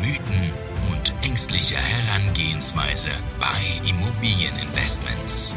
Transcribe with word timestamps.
Mythen 0.00 0.50
und 0.90 1.12
ängstliche 1.28 1.74
Herangehensweise 1.74 3.10
bei 3.38 3.46
Immobilieninvestments. 3.86 5.54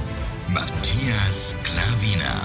Matthias 0.54 1.55
Klavina. 1.63 2.41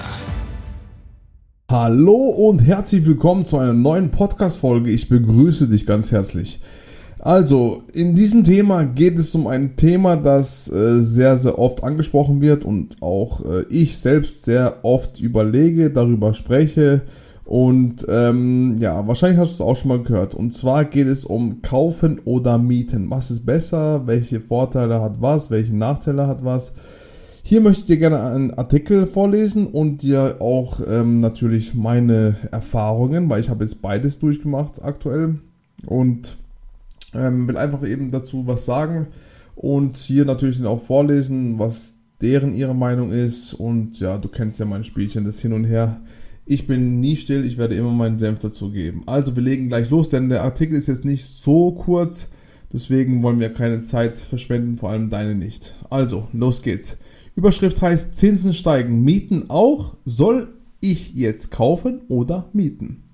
Hallo 1.68 2.14
und 2.14 2.60
herzlich 2.60 3.04
willkommen 3.04 3.46
zu 3.46 3.58
einer 3.58 3.72
neuen 3.72 4.12
Podcast-Folge. 4.12 4.92
Ich 4.92 5.08
begrüße 5.08 5.66
dich 5.66 5.86
ganz 5.86 6.12
herzlich. 6.12 6.60
Also, 7.18 7.82
in 7.92 8.14
diesem 8.14 8.44
Thema 8.44 8.84
geht 8.84 9.18
es 9.18 9.34
um 9.34 9.48
ein 9.48 9.74
Thema, 9.74 10.14
das 10.16 10.70
äh, 10.70 11.00
sehr, 11.00 11.36
sehr 11.36 11.58
oft 11.58 11.82
angesprochen 11.82 12.40
wird 12.40 12.64
und 12.64 13.02
auch 13.02 13.44
äh, 13.44 13.64
ich 13.70 13.98
selbst 13.98 14.44
sehr 14.44 14.84
oft 14.84 15.18
überlege, 15.18 15.90
darüber 15.90 16.32
spreche. 16.32 17.02
Und 17.48 18.04
ähm, 18.10 18.76
ja, 18.78 19.08
wahrscheinlich 19.08 19.38
hast 19.38 19.58
du 19.58 19.64
es 19.64 19.66
auch 19.66 19.74
schon 19.74 19.88
mal 19.88 20.02
gehört. 20.02 20.34
Und 20.34 20.52
zwar 20.52 20.84
geht 20.84 21.06
es 21.06 21.24
um 21.24 21.62
Kaufen 21.62 22.20
oder 22.26 22.58
Mieten. 22.58 23.08
Was 23.08 23.30
ist 23.30 23.46
besser? 23.46 24.06
Welche 24.06 24.42
Vorteile 24.42 25.00
hat 25.00 25.22
was? 25.22 25.50
Welche 25.50 25.74
Nachteile 25.74 26.26
hat 26.26 26.44
was? 26.44 26.74
Hier 27.42 27.62
möchte 27.62 27.80
ich 27.80 27.86
dir 27.86 27.96
gerne 27.96 28.22
einen 28.22 28.52
Artikel 28.52 29.06
vorlesen 29.06 29.66
und 29.66 30.02
dir 30.02 30.36
auch 30.40 30.82
ähm, 30.86 31.20
natürlich 31.20 31.74
meine 31.74 32.36
Erfahrungen, 32.52 33.30
weil 33.30 33.40
ich 33.40 33.48
habe 33.48 33.64
jetzt 33.64 33.80
beides 33.80 34.18
durchgemacht 34.18 34.84
aktuell. 34.84 35.38
Und 35.86 36.36
ähm, 37.14 37.48
will 37.48 37.56
einfach 37.56 37.82
eben 37.82 38.10
dazu 38.10 38.46
was 38.46 38.66
sagen 38.66 39.06
und 39.54 39.96
hier 39.96 40.26
natürlich 40.26 40.62
auch 40.66 40.82
vorlesen, 40.82 41.58
was 41.58 41.96
deren 42.20 42.52
ihre 42.52 42.74
Meinung 42.74 43.10
ist. 43.10 43.54
Und 43.54 44.00
ja, 44.00 44.18
du 44.18 44.28
kennst 44.28 44.60
ja 44.60 44.66
mein 44.66 44.84
Spielchen, 44.84 45.24
das 45.24 45.40
Hin 45.40 45.54
und 45.54 45.64
Her. 45.64 46.02
Ich 46.50 46.66
bin 46.66 46.98
nie 47.00 47.16
still, 47.16 47.44
ich 47.44 47.58
werde 47.58 47.74
immer 47.74 47.92
meinen 47.92 48.18
Senf 48.18 48.38
dazu 48.38 48.70
geben. 48.70 49.02
Also 49.04 49.36
wir 49.36 49.42
legen 49.42 49.68
gleich 49.68 49.90
los, 49.90 50.08
denn 50.08 50.30
der 50.30 50.44
Artikel 50.44 50.76
ist 50.76 50.86
jetzt 50.86 51.04
nicht 51.04 51.26
so 51.26 51.72
kurz. 51.72 52.30
Deswegen 52.72 53.22
wollen 53.22 53.38
wir 53.38 53.52
keine 53.52 53.82
Zeit 53.82 54.16
verschwenden, 54.16 54.78
vor 54.78 54.88
allem 54.88 55.10
deine 55.10 55.34
nicht. 55.34 55.76
Also, 55.90 56.26
los 56.32 56.62
geht's. 56.62 56.96
Überschrift 57.36 57.82
heißt 57.82 58.14
Zinsen 58.14 58.54
steigen, 58.54 59.04
Mieten 59.04 59.50
auch. 59.50 59.98
Soll 60.06 60.54
ich 60.80 61.12
jetzt 61.12 61.50
kaufen 61.50 62.00
oder 62.08 62.48
mieten? 62.54 63.07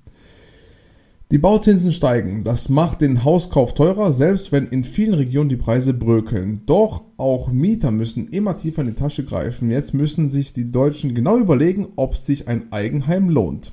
Die 1.34 1.38
Bauzinsen 1.38 1.90
steigen. 1.90 2.44
Das 2.44 2.68
macht 2.68 3.00
den 3.00 3.24
Hauskauf 3.24 3.74
teurer, 3.74 4.12
selbst 4.12 4.52
wenn 4.52 4.68
in 4.68 4.84
vielen 4.84 5.14
Regionen 5.14 5.48
die 5.48 5.56
Preise 5.56 5.92
bröckeln. 5.92 6.60
Doch 6.64 7.02
auch 7.16 7.50
Mieter 7.50 7.90
müssen 7.90 8.28
immer 8.28 8.54
tiefer 8.54 8.82
in 8.82 8.86
die 8.86 8.94
Tasche 8.94 9.24
greifen. 9.24 9.68
Jetzt 9.68 9.94
müssen 9.94 10.30
sich 10.30 10.52
die 10.52 10.70
Deutschen 10.70 11.12
genau 11.12 11.36
überlegen, 11.36 11.88
ob 11.96 12.14
sich 12.14 12.46
ein 12.46 12.70
Eigenheim 12.70 13.30
lohnt. 13.30 13.72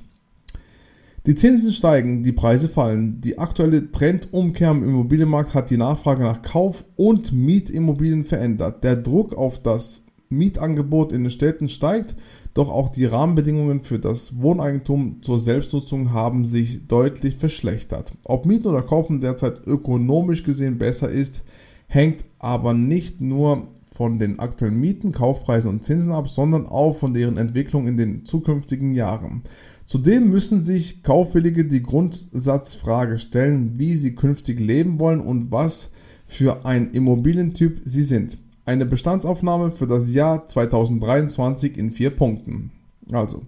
Die 1.26 1.36
Zinsen 1.36 1.72
steigen, 1.72 2.24
die 2.24 2.32
Preise 2.32 2.68
fallen. 2.68 3.20
Die 3.20 3.38
aktuelle 3.38 3.92
Trendumkehr 3.92 4.72
im 4.72 4.82
Immobilienmarkt 4.82 5.54
hat 5.54 5.70
die 5.70 5.76
Nachfrage 5.76 6.22
nach 6.22 6.42
Kauf- 6.42 6.84
und 6.96 7.30
Mietimmobilien 7.30 8.24
verändert. 8.24 8.82
Der 8.82 8.96
Druck 8.96 9.34
auf 9.34 9.62
das 9.62 10.02
Mietangebot 10.30 11.12
in 11.12 11.22
den 11.22 11.30
Städten 11.30 11.68
steigt 11.68 12.16
doch 12.54 12.70
auch 12.70 12.88
die 12.90 13.06
Rahmenbedingungen 13.06 13.82
für 13.82 13.98
das 13.98 14.40
Wohneigentum 14.40 15.22
zur 15.22 15.38
Selbstnutzung 15.38 16.12
haben 16.12 16.44
sich 16.44 16.86
deutlich 16.86 17.36
verschlechtert. 17.36 18.12
Ob 18.24 18.46
Mieten 18.46 18.68
oder 18.68 18.82
Kaufen 18.82 19.20
derzeit 19.20 19.66
ökonomisch 19.66 20.42
gesehen 20.42 20.78
besser 20.78 21.08
ist, 21.08 21.44
hängt 21.86 22.24
aber 22.38 22.74
nicht 22.74 23.20
nur 23.20 23.68
von 23.90 24.18
den 24.18 24.38
aktuellen 24.38 24.80
Mieten, 24.80 25.12
Kaufpreisen 25.12 25.70
und 25.70 25.82
Zinsen 25.82 26.12
ab, 26.12 26.28
sondern 26.28 26.66
auch 26.66 26.96
von 26.96 27.12
deren 27.12 27.36
Entwicklung 27.36 27.86
in 27.86 27.96
den 27.96 28.24
zukünftigen 28.24 28.94
Jahren. 28.94 29.42
Zudem 29.84 30.30
müssen 30.30 30.60
sich 30.60 31.02
Kaufwillige 31.02 31.66
die 31.66 31.82
Grundsatzfrage 31.82 33.18
stellen, 33.18 33.78
wie 33.78 33.94
sie 33.94 34.14
künftig 34.14 34.60
leben 34.60 34.98
wollen 35.00 35.20
und 35.20 35.52
was 35.52 35.90
für 36.24 36.64
ein 36.64 36.92
Immobilientyp 36.92 37.80
sie 37.84 38.02
sind. 38.02 38.38
Eine 38.64 38.86
Bestandsaufnahme 38.86 39.72
für 39.72 39.88
das 39.88 40.14
Jahr 40.14 40.46
2023 40.46 41.76
in 41.76 41.90
vier 41.90 42.10
Punkten. 42.10 42.70
Also, 43.10 43.42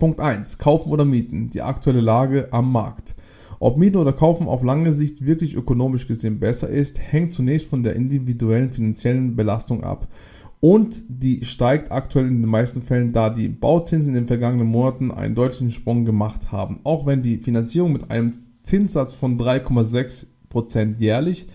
Punkt 0.00 0.18
1. 0.18 0.58
Kaufen 0.58 0.90
oder 0.90 1.04
mieten. 1.04 1.50
Die 1.50 1.62
aktuelle 1.62 2.00
Lage 2.00 2.48
am 2.50 2.72
Markt. 2.72 3.14
Ob 3.60 3.78
Mieten 3.78 3.98
oder 3.98 4.12
Kaufen 4.12 4.48
auf 4.48 4.64
lange 4.64 4.92
Sicht 4.92 5.24
wirklich 5.24 5.54
ökonomisch 5.54 6.08
gesehen 6.08 6.40
besser 6.40 6.68
ist, 6.68 7.00
hängt 7.00 7.32
zunächst 7.32 7.68
von 7.68 7.84
der 7.84 7.94
individuellen 7.94 8.70
finanziellen 8.70 9.36
Belastung 9.36 9.84
ab. 9.84 10.08
Und 10.58 11.04
die 11.08 11.44
steigt 11.44 11.92
aktuell 11.92 12.26
in 12.26 12.42
den 12.42 12.50
meisten 12.50 12.82
Fällen, 12.82 13.12
da 13.12 13.30
die 13.30 13.48
Bauzinsen 13.48 14.08
in 14.08 14.22
den 14.22 14.26
vergangenen 14.26 14.66
Monaten 14.66 15.12
einen 15.12 15.36
deutlichen 15.36 15.70
Sprung 15.70 16.04
gemacht 16.04 16.50
haben. 16.50 16.80
Auch 16.82 17.06
wenn 17.06 17.22
die 17.22 17.38
Finanzierung 17.38 17.92
mit 17.92 18.10
einem 18.10 18.32
Zinssatz 18.64 19.12
von 19.12 19.38
3,6% 19.38 20.98
jährlich 20.98 21.46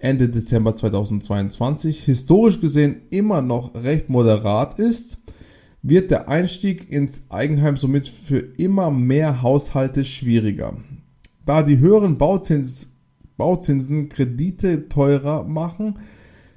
Ende 0.00 0.28
Dezember 0.28 0.76
2022 0.76 2.04
historisch 2.04 2.60
gesehen 2.60 3.02
immer 3.10 3.42
noch 3.42 3.74
recht 3.74 4.10
moderat 4.10 4.78
ist, 4.78 5.18
wird 5.82 6.12
der 6.12 6.28
Einstieg 6.28 6.88
ins 6.92 7.24
Eigenheim 7.30 7.76
somit 7.76 8.06
für 8.06 8.38
immer 8.38 8.92
mehr 8.92 9.42
Haushalte 9.42 10.04
schwieriger. 10.04 10.76
Da 11.44 11.64
die 11.64 11.78
höheren 11.78 12.16
Bauzins, 12.16 12.92
Bauzinsen 13.36 14.08
Kredite 14.08 14.88
teurer 14.88 15.42
machen, 15.42 15.98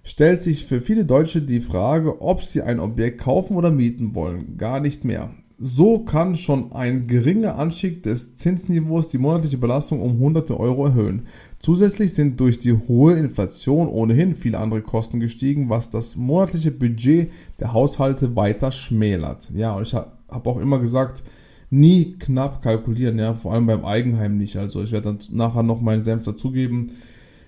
stellt 0.03 0.43
sich 0.43 0.65
für 0.65 0.79
viele 0.79 1.05
Deutsche 1.05 1.41
die 1.41 1.61
Frage, 1.61 2.21
ob 2.21 2.43
sie 2.43 2.61
ein 2.61 2.79
Objekt 2.79 3.21
kaufen 3.21 3.55
oder 3.55 3.71
mieten 3.71 4.13
wollen. 4.13 4.57
Gar 4.57 4.79
nicht 4.81 5.03
mehr. 5.03 5.31
So 5.57 5.99
kann 5.99 6.37
schon 6.37 6.71
ein 6.71 7.05
geringer 7.05 7.57
Anstieg 7.57 8.01
des 8.01 8.35
Zinsniveaus 8.35 9.09
die 9.09 9.19
monatliche 9.19 9.59
Belastung 9.59 10.01
um 10.01 10.17
hunderte 10.17 10.59
Euro 10.59 10.87
erhöhen. 10.87 11.27
Zusätzlich 11.61 12.13
sind 12.13 12.39
durch 12.39 12.59
die 12.59 12.73
hohe 12.73 13.13
Inflation 13.13 13.87
ohnehin 13.87 14.35
viele 14.35 14.59
andere 14.59 14.81
Kosten 14.81 15.19
gestiegen, 15.19 15.69
was 15.69 15.89
das 15.89 16.15
monatliche 16.15 16.71
Budget 16.71 17.31
der 17.59 17.73
Haushalte 17.73 18.35
weiter 18.35 18.71
schmälert. 18.71 19.51
Ja, 19.55 19.75
und 19.75 19.83
ich 19.83 19.93
habe 19.93 20.09
auch 20.29 20.59
immer 20.59 20.79
gesagt, 20.79 21.23
nie 21.69 22.13
knapp 22.17 22.61
kalkulieren, 22.61 23.19
ja, 23.19 23.33
vor 23.33 23.53
allem 23.53 23.67
beim 23.67 23.85
Eigenheim 23.85 24.37
nicht. 24.37 24.57
Also 24.57 24.81
ich 24.81 24.91
werde 24.91 25.13
dann 25.13 25.19
nachher 25.37 25.63
noch 25.63 25.81
meinen 25.81 26.03
Senf 26.03 26.23
dazugeben. 26.23 26.93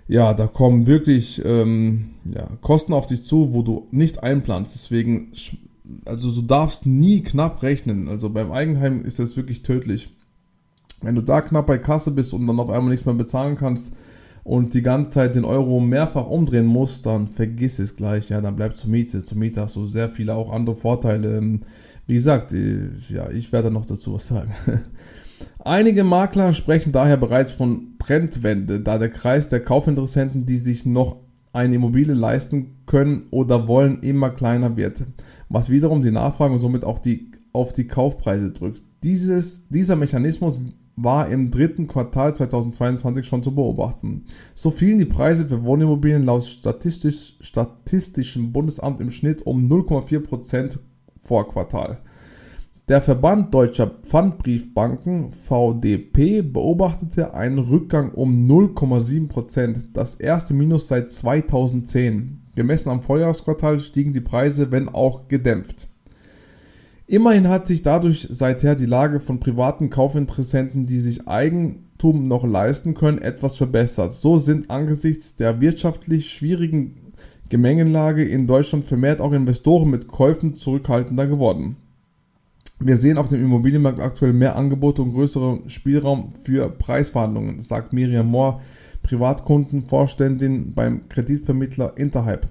Ja, 0.07 0.33
da 0.33 0.47
kommen 0.47 0.85
wirklich 0.85 1.41
ähm, 1.43 2.11
ja, 2.25 2.47
Kosten 2.61 2.93
auf 2.93 3.07
dich 3.07 3.25
zu, 3.25 3.53
wo 3.53 3.63
du 3.63 3.87
nicht 3.91 4.21
einplanst. 4.21 4.75
Deswegen 4.75 5.31
also 6.05 6.31
du 6.31 6.41
darfst 6.41 6.85
nie 6.85 7.21
knapp 7.21 7.63
rechnen. 7.63 8.07
Also 8.07 8.29
beim 8.29 8.51
Eigenheim 8.51 9.03
ist 9.03 9.19
das 9.19 9.37
wirklich 9.37 9.63
tödlich. 9.63 10.09
Wenn 11.03 11.15
du 11.15 11.21
da 11.21 11.41
knapp 11.41 11.67
bei 11.67 11.77
Kasse 11.77 12.11
bist 12.11 12.33
und 12.33 12.45
dann 12.47 12.59
auf 12.59 12.69
einmal 12.69 12.89
nichts 12.89 13.05
mehr 13.05 13.15
bezahlen 13.15 13.55
kannst 13.55 13.93
und 14.43 14.73
die 14.73 14.81
ganze 14.81 15.11
Zeit 15.11 15.35
den 15.35 15.45
Euro 15.45 15.79
mehrfach 15.79 16.27
umdrehen 16.27 16.65
musst, 16.65 17.05
dann 17.05 17.27
vergiss 17.27 17.79
es 17.79 17.95
gleich. 17.95 18.29
Ja, 18.29 18.41
dann 18.41 18.55
bleib 18.55 18.75
zur 18.77 18.89
Miete. 18.89 19.23
Zur 19.23 19.37
Miete 19.37 19.61
hast 19.61 19.75
du 19.75 19.85
sehr 19.85 20.09
viele 20.09 20.35
auch 20.35 20.51
andere 20.51 20.75
Vorteile. 20.75 21.37
Ähm, 21.37 21.61
wie 22.07 22.15
gesagt, 22.15 22.53
äh, 22.53 22.89
ja, 23.09 23.29
ich 23.29 23.51
werde 23.51 23.71
noch 23.71 23.85
dazu 23.85 24.13
was 24.13 24.27
sagen. 24.27 24.51
Einige 25.59 26.03
Makler 26.03 26.53
sprechen 26.53 26.91
daher 26.91 27.17
bereits 27.17 27.51
von 27.51 27.95
Trendwende, 27.99 28.81
da 28.81 28.97
der 28.97 29.09
Kreis 29.09 29.47
der 29.47 29.61
Kaufinteressenten, 29.61 30.45
die 30.45 30.57
sich 30.57 30.85
noch 30.85 31.17
eine 31.53 31.75
Immobilie 31.75 32.13
leisten 32.15 32.83
können 32.85 33.25
oder 33.31 33.67
wollen, 33.67 33.99
immer 34.01 34.31
kleiner 34.31 34.75
wird, 34.75 35.05
was 35.49 35.69
wiederum 35.69 36.01
die 36.01 36.11
Nachfrage 36.11 36.53
und 36.53 36.59
somit 36.59 36.83
auch 36.83 36.99
die, 36.99 37.31
auf 37.53 37.71
die 37.71 37.87
Kaufpreise 37.87 38.51
drückt. 38.51 38.83
Dieses, 39.03 39.69
dieser 39.69 39.95
Mechanismus 39.95 40.59
war 40.95 41.27
im 41.29 41.49
dritten 41.49 41.87
Quartal 41.87 42.35
2022 42.35 43.25
schon 43.25 43.43
zu 43.43 43.53
beobachten. 43.55 44.25
So 44.53 44.69
fielen 44.69 44.99
die 44.99 45.05
Preise 45.05 45.47
für 45.47 45.63
Wohnimmobilien 45.63 46.23
laut 46.23 46.43
Statistisch, 46.43 47.37
Statistischem 47.41 48.51
Bundesamt 48.51 49.01
im 49.01 49.11
Schnitt 49.11 49.41
um 49.45 49.67
0,4% 49.67 50.77
vor 51.17 51.47
Quartal. 51.47 51.99
Der 52.89 53.01
Verband 53.01 53.53
Deutscher 53.53 53.87
Pfandbriefbanken 53.87 55.31
VDP 55.31 56.41
beobachtete 56.41 57.33
einen 57.33 57.59
Rückgang 57.59 58.11
um 58.11 58.45
0,7%, 58.45 59.85
das 59.93 60.15
erste 60.15 60.53
Minus 60.53 60.89
seit 60.89 61.09
2010. 61.09 62.41
Gemessen 62.55 62.89
am 62.89 63.01
Vorjahresquartal 63.01 63.79
stiegen 63.79 64.11
die 64.11 64.19
Preise, 64.19 64.69
wenn 64.71 64.89
auch 64.89 65.29
gedämpft. 65.29 65.87
Immerhin 67.05 67.49
hat 67.49 67.67
sich 67.67 67.81
dadurch 67.81 68.27
seither 68.29 68.75
die 68.75 68.85
Lage 68.85 69.19
von 69.19 69.39
privaten 69.39 69.89
Kaufinteressenten, 69.89 70.85
die 70.85 70.99
sich 70.99 71.27
Eigentum 71.27 72.27
noch 72.27 72.45
leisten 72.45 72.93
können, 72.93 73.17
etwas 73.17 73.57
verbessert. 73.57 74.13
So 74.13 74.37
sind 74.37 74.69
angesichts 74.69 75.35
der 75.35 75.59
wirtschaftlich 75.59 76.29
schwierigen 76.29 77.11
Gemengenlage 77.49 78.23
in 78.23 78.47
Deutschland 78.47 78.85
vermehrt 78.85 79.21
auch 79.21 79.33
Investoren 79.33 79.89
mit 79.89 80.07
Käufen 80.07 80.55
zurückhaltender 80.55 81.27
geworden. 81.27 81.75
Wir 82.79 82.97
sehen 82.97 83.17
auf 83.17 83.27
dem 83.27 83.43
Immobilienmarkt 83.43 83.99
aktuell 83.99 84.33
mehr 84.33 84.55
Angebote 84.55 85.01
und 85.01 85.13
größeren 85.13 85.69
Spielraum 85.69 86.33
für 86.43 86.69
Preisverhandlungen, 86.69 87.59
sagt 87.61 87.93
Miriam 87.93 88.27
Mohr, 88.27 88.59
Privatkundenvorständin 89.03 90.73
beim 90.73 91.07
Kreditvermittler 91.09 91.97
Interhype. 91.97 92.47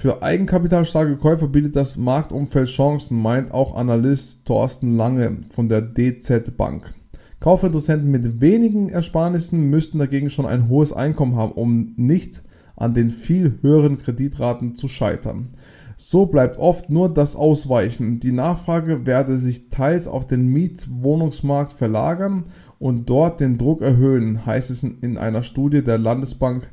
Für 0.00 0.22
eigenkapitalstarke 0.22 1.16
Käufer 1.16 1.48
bietet 1.48 1.74
das 1.74 1.96
Marktumfeld 1.96 2.68
Chancen, 2.68 3.20
meint 3.20 3.50
auch 3.50 3.74
Analyst 3.74 4.44
Thorsten 4.44 4.96
Lange 4.96 5.38
von 5.50 5.68
der 5.68 5.82
DZ 5.82 6.56
Bank. 6.56 6.94
Kaufinteressenten 7.40 8.08
mit 8.08 8.40
wenigen 8.40 8.90
Ersparnissen 8.90 9.70
müssten 9.70 9.98
dagegen 9.98 10.30
schon 10.30 10.46
ein 10.46 10.68
hohes 10.68 10.92
Einkommen 10.92 11.34
haben, 11.34 11.50
um 11.50 11.94
nicht 11.96 12.44
an 12.76 12.94
den 12.94 13.10
viel 13.10 13.58
höheren 13.62 13.98
Kreditraten 13.98 14.76
zu 14.76 14.86
scheitern. 14.86 15.48
So 15.96 16.26
bleibt 16.26 16.58
oft 16.58 16.90
nur 16.90 17.12
das 17.12 17.34
Ausweichen. 17.34 18.20
Die 18.20 18.30
Nachfrage 18.30 19.04
werde 19.04 19.36
sich 19.36 19.68
teils 19.68 20.06
auf 20.06 20.28
den 20.28 20.46
Mietwohnungsmarkt 20.46 21.72
verlagern 21.72 22.44
und 22.78 23.10
dort 23.10 23.40
den 23.40 23.58
Druck 23.58 23.82
erhöhen, 23.82 24.46
heißt 24.46 24.70
es 24.70 24.84
in 24.84 25.18
einer 25.18 25.42
Studie 25.42 25.82
der 25.82 25.98
Landesbank 25.98 26.70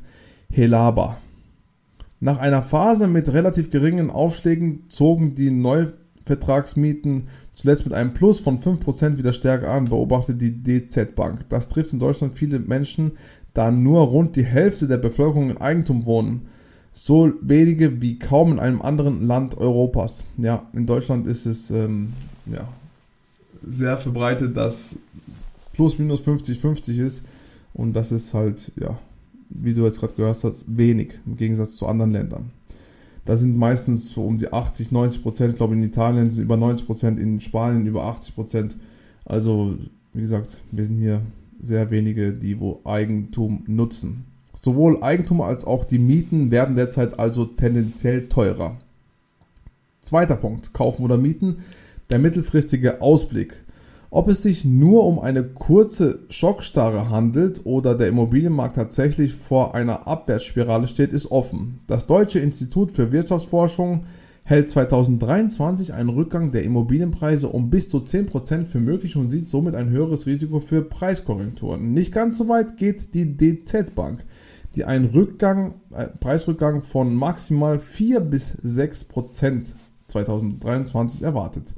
Helaba. 0.48 1.16
Nach 2.20 2.38
einer 2.38 2.62
Phase 2.62 3.06
mit 3.06 3.32
relativ 3.32 3.70
geringen 3.70 4.10
Aufschlägen 4.10 4.84
zogen 4.88 5.34
die 5.34 5.50
Neuvertragsmieten 5.50 7.28
zuletzt 7.54 7.84
mit 7.84 7.94
einem 7.94 8.12
Plus 8.12 8.40
von 8.40 8.58
5% 8.58 9.18
wieder 9.18 9.32
stärker 9.32 9.70
an, 9.70 9.86
beobachtet 9.86 10.40
die 10.40 10.62
DZ 10.62 11.14
Bank. 11.14 11.48
Das 11.48 11.68
trifft 11.68 11.92
in 11.92 11.98
Deutschland 11.98 12.34
viele 12.34 12.58
Menschen, 12.58 13.12
da 13.54 13.70
nur 13.70 14.02
rund 14.02 14.36
die 14.36 14.44
Hälfte 14.44 14.86
der 14.86 14.98
Bevölkerung 14.98 15.50
in 15.50 15.58
Eigentum 15.58 16.04
wohnen 16.04 16.46
so 16.98 17.30
wenige 17.42 18.00
wie 18.00 18.18
kaum 18.18 18.52
in 18.52 18.58
einem 18.58 18.80
anderen 18.80 19.26
Land 19.26 19.58
Europas. 19.58 20.24
Ja, 20.38 20.66
in 20.72 20.86
Deutschland 20.86 21.26
ist 21.26 21.44
es 21.44 21.70
ähm, 21.70 22.14
ja, 22.46 22.66
sehr 23.62 23.98
verbreitet, 23.98 24.56
dass 24.56 24.96
plus 25.74 25.98
minus 25.98 26.22
50-50 26.22 27.04
ist 27.04 27.22
und 27.74 27.94
das 27.94 28.12
ist 28.12 28.32
halt, 28.32 28.72
ja, 28.76 28.98
wie 29.48 29.74
du 29.74 29.84
jetzt 29.84 30.00
gerade 30.00 30.14
gehört 30.14 30.42
hast, 30.42 30.64
wenig 30.76 31.18
im 31.26 31.36
Gegensatz 31.36 31.76
zu 31.76 31.86
anderen 31.86 32.10
Ländern. 32.10 32.50
Da 33.24 33.36
sind 33.36 33.56
meistens 33.56 34.10
so 34.10 34.24
um 34.24 34.38
die 34.38 34.52
80, 34.52 34.92
90 34.92 35.22
Prozent, 35.22 35.50
ich 35.50 35.56
glaube 35.56 35.74
in 35.74 35.82
Italien 35.82 36.30
sind 36.30 36.44
über 36.44 36.56
90 36.56 36.86
Prozent, 36.86 37.18
in 37.18 37.40
Spanien 37.40 37.86
über 37.86 38.04
80 38.04 38.34
Prozent. 38.34 38.76
Also, 39.24 39.76
wie 40.12 40.20
gesagt, 40.20 40.62
wir 40.70 40.84
sind 40.84 40.96
hier 40.96 41.22
sehr 41.58 41.90
wenige, 41.90 42.32
die 42.32 42.60
wo 42.60 42.80
Eigentum 42.84 43.64
nutzen. 43.66 44.24
Sowohl 44.62 45.02
Eigentum 45.02 45.40
als 45.40 45.64
auch 45.64 45.84
die 45.84 45.98
Mieten 45.98 46.50
werden 46.50 46.76
derzeit 46.76 47.18
also 47.18 47.44
tendenziell 47.44 48.28
teurer. 48.28 48.76
Zweiter 50.00 50.36
Punkt, 50.36 50.72
kaufen 50.72 51.04
oder 51.04 51.18
mieten, 51.18 51.56
der 52.10 52.20
mittelfristige 52.20 53.00
Ausblick. 53.00 53.64
Ob 54.16 54.28
es 54.28 54.40
sich 54.40 54.64
nur 54.64 55.04
um 55.04 55.18
eine 55.18 55.44
kurze 55.44 56.20
Schockstarre 56.30 57.10
handelt 57.10 57.66
oder 57.66 57.94
der 57.94 58.08
Immobilienmarkt 58.08 58.76
tatsächlich 58.76 59.34
vor 59.34 59.74
einer 59.74 60.08
Abwärtsspirale 60.08 60.88
steht, 60.88 61.12
ist 61.12 61.30
offen. 61.30 61.80
Das 61.86 62.06
Deutsche 62.06 62.38
Institut 62.38 62.90
für 62.90 63.12
Wirtschaftsforschung 63.12 64.04
hält 64.42 64.70
2023 64.70 65.92
einen 65.92 66.08
Rückgang 66.08 66.50
der 66.50 66.64
Immobilienpreise 66.64 67.50
um 67.50 67.68
bis 67.68 67.90
zu 67.90 67.98
10% 67.98 68.64
für 68.64 68.80
möglich 68.80 69.16
und 69.16 69.28
sieht 69.28 69.50
somit 69.50 69.74
ein 69.74 69.90
höheres 69.90 70.26
Risiko 70.26 70.60
für 70.60 70.80
Preiskorrekturen. 70.80 71.92
Nicht 71.92 72.10
ganz 72.10 72.38
so 72.38 72.48
weit 72.48 72.78
geht 72.78 73.12
die 73.12 73.36
DZ 73.36 73.94
Bank 73.94 74.24
die 74.76 74.86
einen 74.86 75.06
Rückgang, 75.06 75.74
äh, 75.94 76.06
Preisrückgang 76.06 76.82
von 76.82 77.14
maximal 77.14 77.78
4 77.78 78.20
bis 78.20 78.48
6 78.48 79.04
Prozent 79.04 79.74
2023 80.08 81.22
erwartet. 81.22 81.74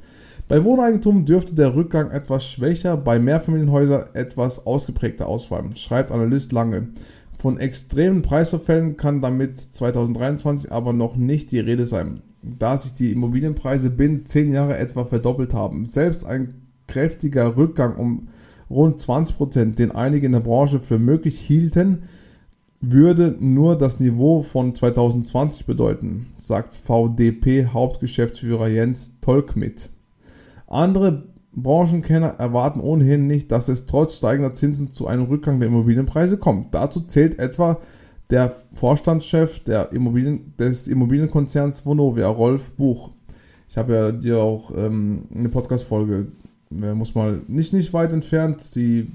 Bei 0.49 0.65
Wohneigentum 0.65 1.25
dürfte 1.25 1.53
der 1.53 1.75
Rückgang 1.75 2.09
etwas 2.09 2.43
schwächer, 2.43 2.97
bei 2.97 3.19
Mehrfamilienhäusern 3.19 4.05
etwas 4.13 4.65
ausgeprägter 4.65 5.27
ausfallen, 5.27 5.75
schreibt 5.75 6.11
Analyst 6.11 6.51
Lange. 6.51 6.87
Von 7.37 7.59
extremen 7.59 8.23
Preisverfällen 8.23 8.97
kann 8.97 9.21
damit 9.21 9.59
2023 9.59 10.71
aber 10.71 10.91
noch 10.91 11.15
nicht 11.15 11.51
die 11.51 11.59
Rede 11.59 11.85
sein, 11.85 12.21
da 12.41 12.77
sich 12.77 12.95
die 12.95 13.11
Immobilienpreise 13.11 13.91
binnen 13.91 14.25
10 14.25 14.51
Jahre 14.51 14.75
etwa 14.75 15.05
verdoppelt 15.05 15.53
haben. 15.53 15.85
Selbst 15.85 16.25
ein 16.25 16.55
kräftiger 16.87 17.55
Rückgang 17.55 17.95
um 17.95 18.29
rund 18.71 18.99
20%, 18.99 19.35
Prozent, 19.35 19.77
den 19.77 19.91
einige 19.91 20.25
in 20.25 20.31
der 20.31 20.39
Branche 20.39 20.79
für 20.79 20.97
möglich 20.97 21.39
hielten, 21.39 22.05
würde 22.81 23.35
nur 23.39 23.77
das 23.77 23.99
Niveau 23.99 24.41
von 24.41 24.73
2020 24.73 25.67
bedeuten, 25.67 26.25
sagt 26.37 26.73
VDP-Hauptgeschäftsführer 26.73 28.67
Jens 28.67 29.19
Tolkmit. 29.21 29.91
Andere 30.69 31.23
Branchenkenner 31.53 32.35
erwarten 32.37 32.79
ohnehin 32.79 33.27
nicht, 33.27 33.51
dass 33.51 33.69
es 33.69 33.85
trotz 33.87 34.17
steigender 34.17 34.53
Zinsen 34.53 34.91
zu 34.91 35.07
einem 35.07 35.23
Rückgang 35.23 35.59
der 35.59 35.69
Immobilienpreise 35.69 36.37
kommt. 36.37 36.73
Dazu 36.75 37.01
zählt 37.01 37.39
etwa 37.39 37.79
der 38.29 38.53
Vorstandschef 38.73 39.59
der 39.61 39.91
Immobilien, 39.91 40.53
des 40.59 40.87
Immobilienkonzerns 40.87 41.85
Vonovia, 41.85 42.27
Rolf 42.27 42.73
Buch. 42.73 43.11
Ich 43.67 43.77
habe 43.77 43.93
ja 43.93 44.11
dir 44.11 44.37
auch 44.37 44.71
ähm, 44.75 45.23
eine 45.33 45.49
Podcast-Folge, 45.49 46.27
äh, 46.71 46.93
muss 46.93 47.15
mal 47.15 47.41
nicht, 47.47 47.73
nicht 47.73 47.91
weit 47.93 48.13
entfernt, 48.13 48.75
die 48.75 49.11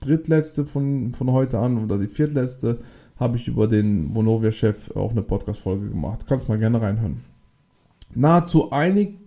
drittletzte 0.00 0.64
von, 0.64 1.12
von 1.12 1.32
heute 1.32 1.58
an 1.58 1.82
oder 1.82 1.98
die 1.98 2.06
viertletzte 2.06 2.78
habe 3.18 3.36
ich 3.36 3.48
über 3.48 3.66
den 3.66 4.14
Vonovia-Chef 4.14 4.92
auch 4.94 5.10
eine 5.10 5.22
Podcast-Folge 5.22 5.88
gemacht. 5.88 6.24
Kannst 6.28 6.48
mal 6.48 6.58
gerne 6.58 6.80
reinhören. 6.80 7.20
Nahezu 8.14 8.70
einig 8.70 9.18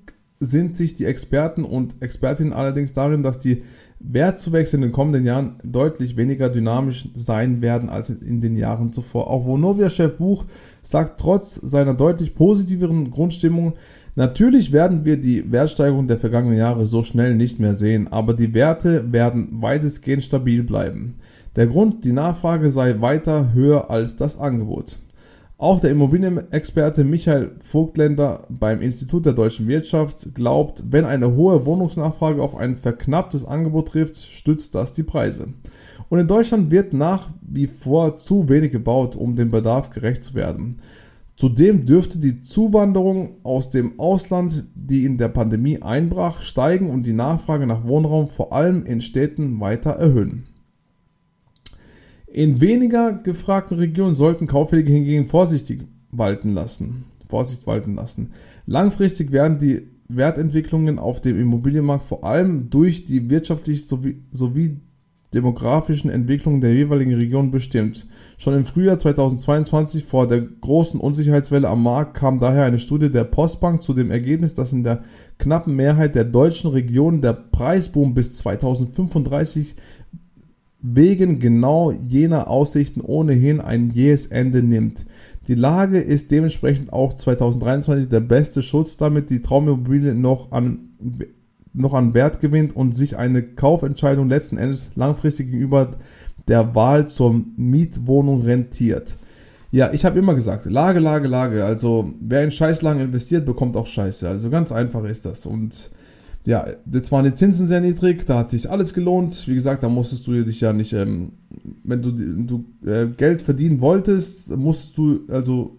sind 0.42 0.76
sich 0.76 0.96
die 0.96 1.06
Experten 1.06 1.64
und 1.64 2.02
Expertinnen 2.02 2.52
allerdings 2.52 2.94
darin, 2.94 3.22
dass 3.22 3.38
die 3.38 3.62
Wertzuwächse 4.00 4.76
in 4.76 4.82
den 4.82 4.92
kommenden 4.92 5.24
Jahren 5.24 5.56
deutlich 5.64 6.18
weniger 6.18 6.50
dynamisch 6.50 7.08
sein 7.16 7.62
werden 7.62 7.90
als 7.90 8.10
in 8.10 8.42
den 8.42 8.56
Jahren 8.56 8.92
zuvor. 8.92 9.30
Auch 9.30 9.46
Vonovia-Chef 9.46 10.18
Buch 10.18 10.46
sagt 10.82 11.20
trotz 11.20 11.56
seiner 11.56 11.94
deutlich 11.94 12.36
positiveren 12.36 13.12
Grundstimmung, 13.12 13.76
Natürlich 14.16 14.74
werden 14.74 15.06
wir 15.06 15.16
die 15.16 15.54
Wertsteigerung 15.54 16.06
der 16.06 16.18
vergangenen 16.18 16.58
Jahre 16.58 16.86
so 16.86 17.02
schnell 17.02 17.34
nicht 17.34 17.60
mehr 17.60 17.74
sehen, 17.74 18.10
aber 18.12 18.34
die 18.34 18.54
Werte 18.54 19.14
werden 19.14 19.62
weitestgehend 19.62 20.22
stabil 20.22 20.64
bleiben. 20.64 21.14
Der 21.56 21.68
Grund, 21.68 22.04
die 22.04 22.12
Nachfrage 22.12 22.70
sei 22.70 23.00
weiter 23.00 23.54
höher 23.54 23.90
als 23.90 24.18
das 24.18 24.38
Angebot. 24.38 25.00
Auch 25.62 25.80
der 25.80 25.92
Immobilienexperte 25.92 27.04
Michael 27.04 27.52
Vogtländer 27.60 28.48
beim 28.50 28.82
Institut 28.82 29.28
der 29.28 29.34
deutschen 29.34 29.68
Wirtschaft 29.68 30.34
glaubt, 30.34 30.84
wenn 30.90 31.06
eine 31.06 31.36
hohe 31.36 31.68
Wohnungsnachfrage 31.68 32.42
auf 32.42 32.56
ein 32.56 32.76
verknapptes 32.76 33.46
Angebot 33.46 33.90
trifft, 33.90 34.18
stützt 34.18 34.74
das 34.74 34.92
die 34.92 35.04
Preise. 35.04 35.50
Und 36.10 36.18
in 36.18 36.28
Deutschland 36.28 36.72
wird 36.72 36.94
nach 36.96 37.30
wie 37.44 37.68
vor 37.68 38.16
zu 38.16 38.50
wenig 38.50 38.72
gebaut, 38.72 39.16
um 39.16 39.36
dem 39.36 39.52
Bedarf 39.52 39.92
gerecht 39.92 40.24
zu 40.24 40.34
werden. 40.34 40.78
Zudem 41.36 41.86
dürfte 41.86 42.18
die 42.18 42.42
Zuwanderung 42.42 43.36
aus 43.44 43.70
dem 43.70 44.00
Ausland, 44.00 44.66
die 44.74 45.06
in 45.06 45.20
der 45.20 45.30
Pandemie 45.30 45.80
einbrach, 45.80 46.42
steigen 46.42 46.90
und 46.90 47.06
die 47.06 47.14
Nachfrage 47.14 47.68
nach 47.68 47.86
Wohnraum 47.86 48.30
vor 48.30 48.52
allem 48.52 48.84
in 48.84 49.00
Städten 49.00 49.60
weiter 49.60 49.92
erhöhen. 49.92 50.48
In 52.34 52.62
weniger 52.62 53.14
gefragten 53.14 53.78
Regionen 53.78 54.16
sollten 54.16 54.48
Kaufwege 54.48 54.92
hingegen 54.92 55.28
vorsichtig 55.28 55.84
walten 56.12 56.54
lassen. 56.54 57.04
Vorsicht 57.28 57.68
walten 57.68 57.96
lassen. 57.96 58.32
Langfristig 58.66 59.32
werden 59.32 59.60
die 59.60 59.88
Wertentwicklungen 60.08 61.00
auf 61.00 61.22
dem 61.22 61.40
Immobilienmarkt 61.40 62.04
vor 62.04 62.24
allem 62.24 62.70
durch 62.70 63.06
die 63.06 63.30
wirtschaftlich 63.30 63.88
sowie, 63.88 64.24
sowie 64.32 64.78
demografischen 65.34 66.10
Entwicklungen 66.10 66.60
der 66.60 66.74
jeweiligen 66.74 67.14
Region 67.14 67.52
bestimmt. 67.52 68.08
Schon 68.38 68.54
im 68.54 68.66
Frühjahr 68.66 69.00
2022 69.00 70.04
vor 70.04 70.28
der 70.28 70.42
großen 70.42 71.00
Unsicherheitswelle 71.00 71.70
am 71.70 71.84
Markt 71.84 72.16
kam 72.16 72.40
daher 72.40 72.66
eine 72.66 72.80
Studie 72.80 73.12
der 73.12 73.24
Postbank 73.24 73.82
zu 73.82 73.94
dem 73.94 74.12
Ergebnis, 74.12 74.54
dass 74.54 74.74
in 74.74 74.84
der 74.84 75.04
knappen 75.38 75.76
Mehrheit 75.76 76.16
der 76.16 76.26
deutschen 76.26 76.72
Regionen 76.72 77.22
der 77.22 77.34
Preisboom 77.34 78.14
bis 78.14 78.38
2035 78.38 79.76
wegen 80.82 81.40
genau 81.40 81.92
jener 81.92 82.48
Aussichten 82.48 83.02
ohnehin 83.02 83.60
ein 83.60 83.90
jähes 83.90 84.26
Ende 84.26 84.64
nimmt. 84.64 85.06
Die 85.48 85.56
Lage 85.56 86.00
ist 86.00 86.32
dementsprechend 86.32 86.94
auch 86.94 87.14
2023 87.14 88.10
der 88.10 88.20
beste 88.20 88.62
Schutz, 88.62 88.98
damit 88.98 89.30
die 89.30 89.42
Traumimmobilie 89.42 90.14
noch 90.14 90.52
an 90.52 90.90
noch 91.74 91.94
an 91.94 92.14
Wert 92.14 92.42
gewinnt 92.42 92.76
und 92.76 92.94
sich 92.94 93.18
eine 93.18 93.44
Kaufentscheidung 93.44 94.28
letzten 94.28 94.58
Endes 94.58 94.92
langfristig 94.96 95.52
gegenüber 95.52 95.92
der 96.48 96.76
Wahl 96.76 97.08
zur 97.08 97.42
Mietwohnung 97.56 98.42
rentiert. 98.42 99.16
Ja, 99.72 99.94
ich 99.94 100.04
habe 100.04 100.20
immer 100.20 100.34
gesagt, 100.34 100.66
Lage, 100.66 101.00
Lage, 101.00 101.30
Lage. 101.30 101.64
Also 101.64 102.14
wer 102.20 102.44
in 102.44 102.52
Scheißlagen 102.52 103.02
investiert, 103.02 103.46
bekommt 103.46 103.78
auch 103.78 103.86
Scheiße. 103.86 104.28
Also 104.28 104.50
ganz 104.50 104.74
einfach 104.74 105.06
ist 105.06 105.26
das. 105.26 105.46
Und 105.46 105.92
ja, 106.46 106.66
jetzt 106.92 107.12
waren 107.12 107.26
die 107.26 107.36
Zinsen 107.36 107.68
sehr 107.68 107.82
niedrig, 107.82 108.26
da 108.26 108.40
hat 108.40 108.52
sich 108.52 108.70
alles 108.70 108.94
gelohnt. 108.94 109.48
Wie 109.48 109.54
gesagt, 109.54 109.84
da 109.84 109.90
musstest 109.90 110.26
du 110.26 110.44
dich 110.44 110.62
ja 110.62 110.74
nicht, 110.74 110.94
ähm, 110.94 111.34
wenn 111.84 112.02
du, 112.02 112.12
du 112.12 112.66
äh, 112.90 113.08
Geld 113.08 113.42
verdienen 113.42 113.80
wolltest, 113.80 114.56
musstest 114.56 114.98
du 114.98 115.22
also 115.30 115.78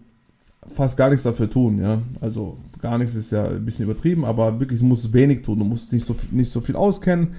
fast 0.69 0.95
gar 0.95 1.09
nichts 1.09 1.23
dafür 1.23 1.49
tun, 1.49 1.79
ja. 1.79 2.01
Also 2.21 2.57
gar 2.81 2.97
nichts 2.97 3.15
ist 3.15 3.31
ja 3.31 3.45
ein 3.45 3.65
bisschen 3.65 3.85
übertrieben, 3.85 4.23
aber 4.23 4.59
wirklich, 4.59 4.79
du 4.79 4.85
musst 4.85 5.11
wenig 5.13 5.41
tun, 5.41 5.59
du 5.59 5.65
musst 5.65 5.91
nicht 5.91 6.05
so, 6.05 6.15
nicht 6.31 6.49
so 6.49 6.61
viel 6.61 6.75
auskennen. 6.75 7.29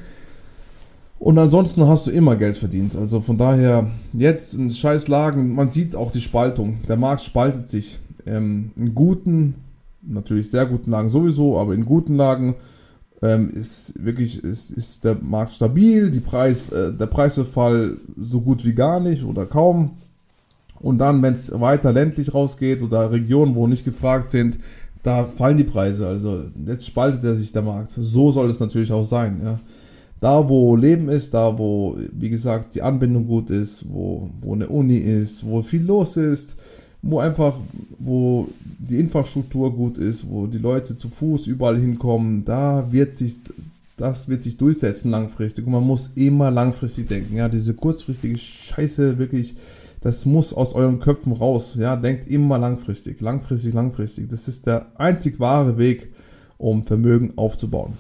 Und 1.18 1.38
ansonsten 1.38 1.86
hast 1.86 2.06
du 2.06 2.10
immer 2.10 2.36
Geld 2.36 2.56
verdient. 2.56 2.96
Also 2.96 3.20
von 3.20 3.38
daher, 3.38 3.90
jetzt 4.12 4.52
in 4.54 4.70
scheiß 4.70 5.08
Lagen, 5.08 5.54
man 5.54 5.70
sieht 5.70 5.96
auch 5.96 6.10
die 6.10 6.20
Spaltung. 6.20 6.78
Der 6.88 6.96
Markt 6.96 7.22
spaltet 7.22 7.68
sich. 7.68 7.98
Ähm, 8.26 8.72
in 8.76 8.94
guten, 8.94 9.54
natürlich 10.02 10.50
sehr 10.50 10.66
guten 10.66 10.90
Lagen 10.90 11.08
sowieso, 11.08 11.58
aber 11.58 11.74
in 11.74 11.86
guten 11.86 12.14
Lagen 12.14 12.56
ähm, 13.24 13.48
ist 13.50 13.94
wirklich 14.04 14.44
ist, 14.44 14.70
ist 14.70 15.04
der 15.04 15.16
Markt 15.20 15.52
stabil, 15.52 16.10
die 16.10 16.20
Preis, 16.20 16.70
äh, 16.70 16.92
der 16.92 17.06
Preisverfall 17.06 17.96
so 18.16 18.40
gut 18.40 18.64
wie 18.64 18.74
gar 18.74 19.00
nicht 19.00 19.24
oder 19.24 19.46
kaum. 19.46 19.92
Und 20.80 20.98
dann, 20.98 21.22
wenn 21.22 21.32
es 21.32 21.50
weiter 21.58 21.92
ländlich 21.92 22.34
rausgeht 22.34 22.82
oder 22.82 23.10
Regionen, 23.10 23.54
wo 23.54 23.66
nicht 23.66 23.84
gefragt 23.84 24.28
sind, 24.28 24.58
da 25.02 25.24
fallen 25.24 25.56
die 25.56 25.64
Preise. 25.64 26.06
Also 26.06 26.44
jetzt 26.66 26.86
spaltet 26.86 27.24
er 27.24 27.34
sich 27.34 27.52
der 27.52 27.62
Markt. 27.62 27.90
So 27.90 28.30
soll 28.30 28.50
es 28.50 28.60
natürlich 28.60 28.92
auch 28.92 29.04
sein. 29.04 29.40
Ja. 29.42 29.60
Da, 30.20 30.46
wo 30.48 30.76
Leben 30.76 31.08
ist, 31.08 31.32
da, 31.32 31.56
wo, 31.56 31.96
wie 32.12 32.30
gesagt, 32.30 32.74
die 32.74 32.82
Anbindung 32.82 33.26
gut 33.26 33.50
ist, 33.50 33.86
wo, 33.88 34.28
wo 34.40 34.54
eine 34.54 34.68
Uni 34.68 34.96
ist, 34.96 35.46
wo 35.46 35.62
viel 35.62 35.84
los 35.84 36.18
ist, 36.18 36.56
wo 37.04 37.18
einfach, 37.18 37.58
wo 37.98 38.48
die 38.78 38.98
Infrastruktur 38.98 39.74
gut 39.74 39.98
ist, 39.98 40.28
wo 40.28 40.46
die 40.46 40.58
Leute 40.58 40.96
zu 40.96 41.10
Fuß 41.10 41.46
überall 41.46 41.78
hinkommen, 41.78 42.44
da 42.44 42.90
wird 42.90 43.16
sich, 43.18 43.36
das 43.96 44.28
wird 44.28 44.42
sich 44.42 44.56
durchsetzen 44.56 45.10
langfristig. 45.10 45.66
Und 45.66 45.72
man 45.72 45.84
muss 45.84 46.10
immer 46.14 46.50
langfristig 46.50 47.08
denken. 47.08 47.36
Ja, 47.36 47.48
diese 47.48 47.74
kurzfristige 47.74 48.38
Scheiße 48.38 49.18
wirklich, 49.18 49.54
das 50.00 50.24
muss 50.24 50.54
aus 50.54 50.74
euren 50.74 50.98
Köpfen 50.98 51.32
raus. 51.32 51.76
Ja, 51.78 51.94
denkt 51.96 52.26
immer 52.26 52.58
langfristig, 52.58 53.20
langfristig, 53.20 53.74
langfristig. 53.74 54.28
Das 54.30 54.48
ist 54.48 54.66
der 54.66 54.86
einzig 54.98 55.38
wahre 55.38 55.76
Weg, 55.76 56.10
um 56.56 56.84
Vermögen 56.84 57.34
aufzubauen. 57.36 57.92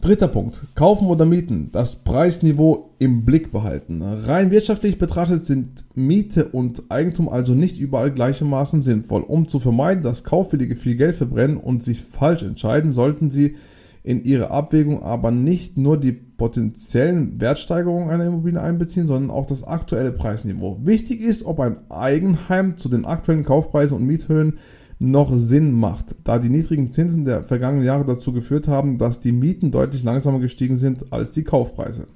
Dritter 0.00 0.28
Punkt. 0.28 0.66
Kaufen 0.74 1.08
oder 1.08 1.26
mieten. 1.26 1.68
Das 1.72 1.96
Preisniveau 1.96 2.94
im 2.98 3.26
Blick 3.26 3.52
behalten. 3.52 4.00
Rein 4.00 4.50
wirtschaftlich 4.50 4.96
betrachtet 4.96 5.44
sind 5.44 5.84
Miete 5.94 6.46
und 6.46 6.84
Eigentum 6.88 7.28
also 7.28 7.54
nicht 7.54 7.78
überall 7.78 8.10
gleichermaßen 8.10 8.80
sinnvoll. 8.80 9.20
Um 9.20 9.46
zu 9.46 9.60
vermeiden, 9.60 10.02
dass 10.02 10.24
Kaufwillige 10.24 10.74
viel 10.74 10.96
Geld 10.96 11.16
verbrennen 11.16 11.58
und 11.58 11.82
sich 11.82 12.02
falsch 12.02 12.42
entscheiden, 12.42 12.90
sollten 12.90 13.28
sie 13.28 13.56
in 14.02 14.24
ihre 14.24 14.50
Abwägung 14.50 15.02
aber 15.02 15.30
nicht 15.30 15.76
nur 15.76 16.00
die 16.00 16.12
potenziellen 16.12 17.38
Wertsteigerungen 17.38 18.08
einer 18.08 18.24
Immobilie 18.24 18.62
einbeziehen, 18.62 19.06
sondern 19.06 19.30
auch 19.30 19.44
das 19.44 19.64
aktuelle 19.64 20.12
Preisniveau. 20.12 20.78
Wichtig 20.82 21.20
ist, 21.20 21.44
ob 21.44 21.60
ein 21.60 21.76
Eigenheim 21.90 22.78
zu 22.78 22.88
den 22.88 23.04
aktuellen 23.04 23.44
Kaufpreisen 23.44 23.98
und 23.98 24.06
Miethöhen 24.06 24.54
noch 25.00 25.32
Sinn 25.32 25.72
macht, 25.72 26.14
da 26.24 26.38
die 26.38 26.50
niedrigen 26.50 26.90
Zinsen 26.90 27.24
der 27.24 27.42
vergangenen 27.42 27.86
Jahre 27.86 28.04
dazu 28.04 28.34
geführt 28.34 28.68
haben, 28.68 28.98
dass 28.98 29.18
die 29.18 29.32
Mieten 29.32 29.72
deutlich 29.72 30.04
langsamer 30.04 30.40
gestiegen 30.40 30.76
sind 30.76 31.10
als 31.10 31.32
die 31.32 31.42
Kaufpreise. 31.42 32.06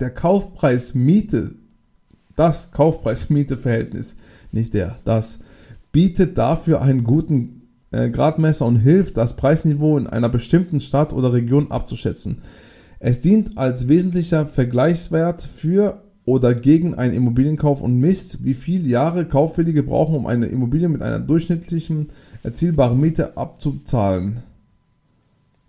Der 0.00 0.08
Kaufpreis-Miete, 0.08 1.54
das 2.34 2.72
Kaufpreis-Miete-Verhältnis, 2.72 4.16
nicht 4.52 4.72
der, 4.72 4.98
das, 5.04 5.40
bietet 5.92 6.38
dafür 6.38 6.80
einen 6.80 7.04
guten 7.04 7.68
äh, 7.90 8.08
Gradmesser 8.08 8.64
und 8.64 8.76
hilft, 8.76 9.18
das 9.18 9.36
Preisniveau 9.36 9.98
in 9.98 10.06
einer 10.06 10.30
bestimmten 10.30 10.80
Stadt 10.80 11.12
oder 11.12 11.34
Region 11.34 11.70
abzuschätzen. 11.70 12.38
Es 13.00 13.20
dient 13.20 13.58
als 13.58 13.86
wesentlicher 13.86 14.46
Vergleichswert 14.46 15.42
für 15.42 16.02
oder 16.24 16.54
gegen 16.54 16.94
einen 16.94 17.14
Immobilienkauf 17.14 17.80
und 17.80 17.98
misst, 17.98 18.44
wie 18.44 18.54
viele 18.54 18.88
Jahre 18.88 19.26
Kaufwillige 19.26 19.82
brauchen, 19.82 20.14
um 20.14 20.26
eine 20.26 20.46
Immobilie 20.46 20.88
mit 20.88 21.02
einer 21.02 21.18
durchschnittlichen 21.18 22.08
erzielbaren 22.42 23.00
Miete 23.00 23.36
abzuzahlen. 23.36 24.42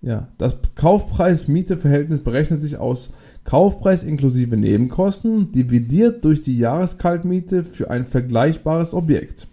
Ja, 0.01 0.27
das 0.37 0.57
Kaufpreis-Miete-Verhältnis 0.75 2.19
berechnet 2.19 2.61
sich 2.61 2.77
aus 2.77 3.11
Kaufpreis 3.45 4.03
inklusive 4.03 4.57
Nebenkosten 4.57 5.51
dividiert 5.51 6.25
durch 6.25 6.41
die 6.41 6.57
Jahreskaltmiete 6.57 7.63
für 7.63 7.89
ein 7.89 8.05
vergleichbares 8.05 8.93
Objekt. 8.93 9.47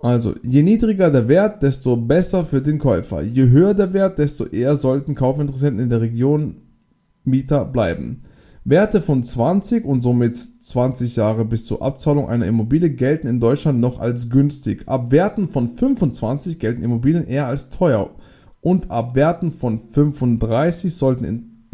Also, 0.00 0.34
je 0.44 0.62
niedriger 0.62 1.10
der 1.10 1.26
Wert, 1.26 1.62
desto 1.64 1.96
besser 1.96 2.44
für 2.44 2.62
den 2.62 2.78
Käufer. 2.78 3.20
Je 3.20 3.48
höher 3.48 3.74
der 3.74 3.92
Wert, 3.92 4.20
desto 4.20 4.46
eher 4.46 4.76
sollten 4.76 5.16
Kaufinteressenten 5.16 5.82
in 5.82 5.90
der 5.90 6.00
Region 6.00 6.54
Mieter 7.24 7.64
bleiben. 7.64 8.22
Werte 8.64 9.00
von 9.00 9.22
20 9.22 9.84
und 9.84 10.02
somit 10.02 10.36
20 10.36 11.16
Jahre 11.16 11.44
bis 11.44 11.64
zur 11.64 11.80
Abzahlung 11.80 12.28
einer 12.28 12.46
Immobilie 12.46 12.90
gelten 12.90 13.26
in 13.26 13.40
Deutschland 13.40 13.80
noch 13.80 13.98
als 13.98 14.28
günstig. 14.28 14.86
Ab 14.86 15.10
Werten 15.10 15.48
von 15.48 15.74
25 15.74 16.58
gelten 16.58 16.82
Immobilien 16.82 17.26
eher 17.26 17.46
als 17.46 17.70
teuer. 17.70 18.10
Und 18.60 18.90
ab 18.90 19.14
Werten 19.14 19.52
von 19.52 19.80
35 19.90 20.92
sollten 20.94 21.66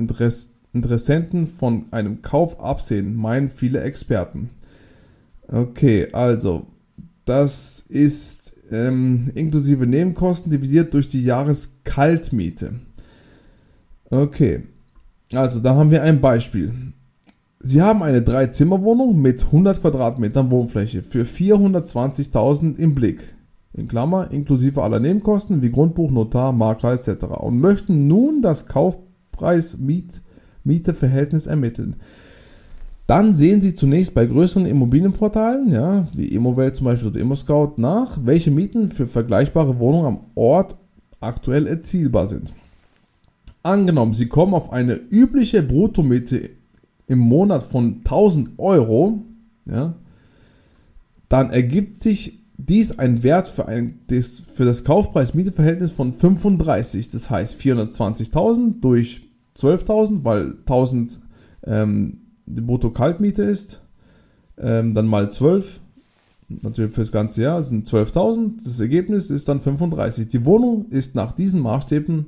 Interessenten 0.73 1.49
von 1.49 1.85
einem 1.91 2.23
Kauf 2.23 2.61
absehen, 2.61 3.17
meinen 3.17 3.51
viele 3.51 3.81
Experten. 3.81 4.51
Okay, 5.49 6.09
also 6.13 6.67
das 7.25 7.81
ist 7.89 8.55
ähm, 8.71 9.33
inklusive 9.35 9.87
Nebenkosten 9.87 10.51
dividiert 10.51 10.95
durch 10.95 11.09
die 11.09 11.25
Jahreskaltmiete. 11.25 12.75
Okay, 14.11 14.63
also, 15.37 15.61
da 15.61 15.75
haben 15.75 15.91
wir 15.91 16.03
ein 16.03 16.21
Beispiel. 16.21 16.73
Sie 17.61 17.81
haben 17.81 18.03
eine 18.03 18.21
Drei-Zimmer-Wohnung 18.21 19.19
mit 19.21 19.45
100 19.45 19.81
Quadratmetern 19.81 20.51
Wohnfläche 20.51 21.03
für 21.03 21.23
420.000 21.23 22.79
im 22.79 22.95
Blick. 22.95 23.35
In 23.73 23.89
Klammer, 23.89 24.31
inklusive 24.31 24.83
aller 24.83 25.01
Nebenkosten 25.01 25.63
wie 25.63 25.71
Grundbuch, 25.71 26.11
Notar, 26.11 26.53
Makler 26.53 26.93
etc. 26.93 27.25
und 27.39 27.59
möchten 27.59 28.07
nun 28.07 28.43
das 28.43 28.67
Kaufpreis-Miete-Verhältnis 28.67 31.47
ermitteln. 31.47 31.97
Dann 33.07 33.35
sehen 33.35 33.61
Sie 33.61 33.75
zunächst 33.75 34.15
bei 34.15 34.27
größeren 34.27 34.67
Immobilienportalen, 34.67 35.73
ja, 35.73 36.07
wie 36.15 36.27
Immowelt 36.27 36.77
zum 36.77 36.85
Beispiel 36.85 37.09
oder 37.09 37.21
ImmoScout, 37.21 37.75
nach, 37.77 38.19
welche 38.23 38.51
Mieten 38.51 38.91
für 38.91 39.07
vergleichbare 39.07 39.79
Wohnungen 39.79 40.07
am 40.07 40.21
Ort 40.35 40.77
aktuell 41.21 41.67
erzielbar 41.67 42.27
sind. 42.27 42.53
Angenommen, 43.65 44.13
Sie 44.13 44.29
kommen 44.29 44.53
auf 44.53 44.75
eine 44.75 44.95
übliche 44.95 45.63
Bruttomiete 45.63 46.51
im 47.07 47.19
Monat 47.19 47.63
von 47.63 48.03
1000 48.05 48.59
Euro, 48.59 49.25
ja, 49.65 49.95
dann 51.31 51.51
ergibt 51.51 51.99
sich 52.03 52.45
dies 52.59 52.99
ein 52.99 53.23
Wert 53.23 53.49
für, 53.49 53.67
ein, 53.67 54.01
das, 54.09 54.41
für 54.41 54.67
das 54.67 54.85
Kaufpreis-Miete-Verhältnis 54.85 55.93
von 55.93 56.13
35. 56.13 57.09
Das 57.09 57.31
heißt 57.31 57.59
420.000 57.59 58.81
durch 58.81 59.31
12.000, 59.57 60.25
weil 60.25 60.51
1000 60.67 61.21
ähm, 61.65 62.19
die 62.45 62.61
Brutto-Kaltmiete 62.61 63.45
ist, 63.45 63.81
ähm, 64.59 64.95
dann 64.95 65.07
mal 65.07 65.33
12, 65.33 65.81
natürlich 66.49 66.93
für 66.93 67.01
das 67.01 67.13
ganze 67.13 67.41
Jahr 67.41 67.63
sind 67.63 67.89
12.000. 67.89 68.63
Das 68.63 68.79
Ergebnis 68.79 69.31
ist 69.31 69.49
dann 69.49 69.63
35. 69.63 70.27
Die 70.27 70.45
Wohnung 70.45 70.91
ist 70.91 71.15
nach 71.15 71.33
diesen 71.33 71.61
Maßstäben 71.61 72.27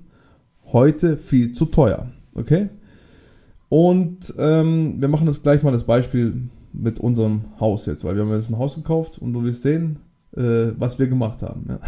heute 0.73 1.17
viel 1.17 1.53
zu 1.53 1.67
teuer. 1.67 2.07
Okay? 2.35 2.69
Und 3.69 4.35
ähm, 4.39 5.01
wir 5.01 5.09
machen 5.09 5.27
das 5.27 5.43
gleich 5.43 5.63
mal 5.63 5.73
das 5.73 5.85
Beispiel 5.85 6.49
mit 6.73 7.01
unserem 7.01 7.45
Haus 7.59 7.87
jetzt, 7.87 8.05
weil 8.05 8.15
wir 8.15 8.23
haben 8.23 8.33
jetzt 8.33 8.51
ein 8.51 8.59
Haus 8.59 8.75
gekauft 8.75 9.19
und 9.19 9.33
du 9.33 9.43
wirst 9.45 9.63
sehen, 9.63 9.99
äh, 10.37 10.73
was 10.79 10.99
wir 10.99 11.09
gemacht 11.09 11.43
haben. 11.43 11.67
Ja. 11.69 11.79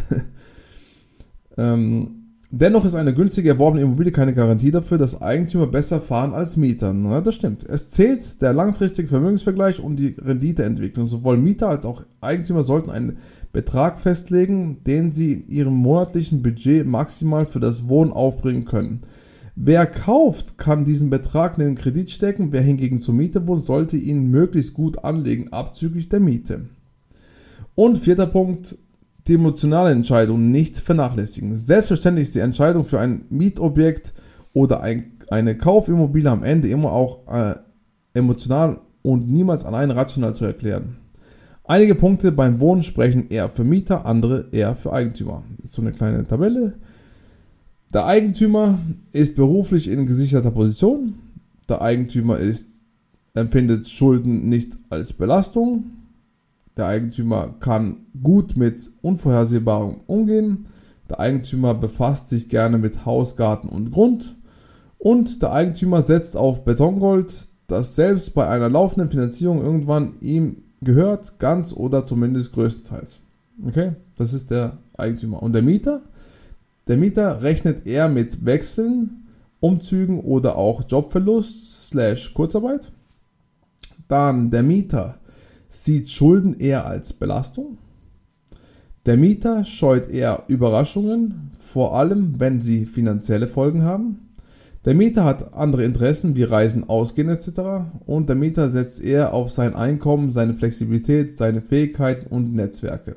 ähm, 1.74 2.17
dennoch 2.50 2.84
ist 2.84 2.94
eine 2.94 3.14
günstige 3.14 3.50
erworbene 3.50 3.82
Immobilie 3.82 4.12
keine 4.12 4.34
Garantie 4.34 4.70
dafür, 4.70 4.98
dass 4.98 5.20
Eigentümer 5.20 5.66
besser 5.66 6.00
fahren 6.00 6.32
als 6.32 6.56
Mieter. 6.56 6.94
Ja, 6.94 7.20
das 7.20 7.34
stimmt. 7.34 7.64
Es 7.68 7.90
zählt 7.90 8.40
der 8.42 8.52
langfristige 8.52 9.08
Vermögensvergleich 9.08 9.80
und 9.80 9.96
die 9.96 10.16
Renditeentwicklung. 10.18 11.06
Sowohl 11.06 11.36
Mieter 11.36 11.68
als 11.68 11.86
auch 11.86 12.02
Eigentümer 12.20 12.62
sollten 12.62 12.90
einen 12.90 13.18
Betrag 13.52 14.00
festlegen, 14.00 14.82
den 14.84 15.12
sie 15.12 15.32
in 15.32 15.48
ihrem 15.48 15.74
monatlichen 15.74 16.42
Budget 16.42 16.86
maximal 16.86 17.46
für 17.46 17.60
das 17.60 17.88
Wohnen 17.88 18.12
aufbringen 18.12 18.64
können. 18.64 19.00
Wer 19.60 19.86
kauft, 19.86 20.56
kann 20.56 20.84
diesen 20.84 21.10
Betrag 21.10 21.58
in 21.58 21.64
den 21.64 21.74
Kredit 21.74 22.10
stecken, 22.10 22.52
wer 22.52 22.62
hingegen 22.62 23.00
zur 23.00 23.14
Miete 23.14 23.48
wohnt, 23.48 23.64
sollte 23.64 23.96
ihn 23.96 24.30
möglichst 24.30 24.72
gut 24.72 25.02
anlegen, 25.02 25.52
abzüglich 25.52 26.08
der 26.08 26.20
Miete. 26.20 26.66
Und 27.74 27.98
vierter 27.98 28.26
Punkt, 28.26 28.76
die 29.28 29.34
emotionale 29.34 29.90
Entscheidung 29.90 30.50
nicht 30.50 30.78
vernachlässigen. 30.78 31.56
Selbstverständlich 31.56 32.28
ist 32.28 32.34
die 32.34 32.40
Entscheidung 32.40 32.84
für 32.84 32.98
ein 32.98 33.26
Mietobjekt 33.30 34.14
oder 34.52 34.80
ein, 34.80 35.12
eine 35.28 35.56
Kaufimmobilie 35.56 36.30
am 36.30 36.42
Ende 36.42 36.68
immer 36.68 36.92
auch 36.92 37.28
äh, 37.28 37.54
emotional 38.14 38.80
und 39.02 39.30
niemals 39.30 39.64
allein 39.64 39.90
rational 39.90 40.34
zu 40.34 40.44
erklären. 40.44 40.96
Einige 41.64 41.94
Punkte 41.94 42.32
beim 42.32 42.60
Wohnen 42.60 42.82
sprechen 42.82 43.28
eher 43.28 43.50
für 43.50 43.64
Mieter, 43.64 44.06
andere 44.06 44.48
eher 44.52 44.74
für 44.74 44.92
Eigentümer. 44.92 45.42
Ist 45.62 45.74
so 45.74 45.82
eine 45.82 45.92
kleine 45.92 46.26
Tabelle. 46.26 46.78
Der 47.92 48.06
Eigentümer 48.06 48.78
ist 49.12 49.36
beruflich 49.36 49.88
in 49.88 50.06
gesicherter 50.06 50.50
Position. 50.50 51.14
Der 51.68 51.82
Eigentümer 51.82 52.38
ist, 52.38 52.84
empfindet 53.34 53.88
Schulden 53.88 54.48
nicht 54.48 54.78
als 54.88 55.12
Belastung. 55.12 55.90
Der 56.78 56.86
Eigentümer 56.86 57.56
kann 57.58 58.06
gut 58.22 58.56
mit 58.56 58.88
Unvorhersehbarem 59.02 59.96
umgehen. 60.06 60.66
Der 61.10 61.18
Eigentümer 61.18 61.74
befasst 61.74 62.28
sich 62.28 62.48
gerne 62.48 62.78
mit 62.78 63.04
Haus, 63.04 63.36
Garten 63.36 63.68
und 63.68 63.90
Grund. 63.90 64.36
Und 64.96 65.42
der 65.42 65.52
Eigentümer 65.52 66.02
setzt 66.02 66.36
auf 66.36 66.64
Betongold, 66.64 67.48
das 67.66 67.96
selbst 67.96 68.32
bei 68.32 68.48
einer 68.48 68.68
laufenden 68.68 69.10
Finanzierung 69.10 69.60
irgendwann 69.60 70.14
ihm 70.20 70.62
gehört, 70.80 71.40
ganz 71.40 71.72
oder 71.72 72.04
zumindest 72.04 72.52
größtenteils. 72.52 73.20
Okay, 73.66 73.92
das 74.16 74.32
ist 74.32 74.52
der 74.52 74.78
Eigentümer. 74.96 75.42
Und 75.42 75.54
der 75.54 75.62
Mieter? 75.62 76.02
Der 76.86 76.96
Mieter 76.96 77.42
rechnet 77.42 77.88
eher 77.88 78.08
mit 78.08 78.44
Wechseln, 78.44 79.26
Umzügen 79.58 80.20
oder 80.20 80.56
auch 80.56 80.82
Jobverlust 80.88 81.88
slash 81.88 82.32
Kurzarbeit. 82.34 82.92
Dann 84.06 84.50
der 84.50 84.62
Mieter 84.62 85.17
sieht 85.68 86.10
Schulden 86.10 86.58
eher 86.58 86.86
als 86.86 87.12
Belastung. 87.12 87.78
Der 89.06 89.16
Mieter 89.16 89.64
scheut 89.64 90.10
eher 90.10 90.44
Überraschungen, 90.48 91.52
vor 91.58 91.94
allem 91.94 92.40
wenn 92.40 92.60
sie 92.60 92.84
finanzielle 92.84 93.48
Folgen 93.48 93.82
haben. 93.82 94.28
Der 94.84 94.94
Mieter 94.94 95.24
hat 95.24 95.54
andere 95.54 95.84
Interessen 95.84 96.36
wie 96.36 96.44
Reisen, 96.44 96.88
Ausgehen 96.88 97.28
etc. 97.28 97.60
Und 98.06 98.28
der 98.28 98.36
Mieter 98.36 98.68
setzt 98.68 99.02
eher 99.02 99.34
auf 99.34 99.50
sein 99.50 99.74
Einkommen, 99.74 100.30
seine 100.30 100.54
Flexibilität, 100.54 101.36
seine 101.36 101.60
Fähigkeiten 101.60 102.26
und 102.28 102.54
Netzwerke. 102.54 103.16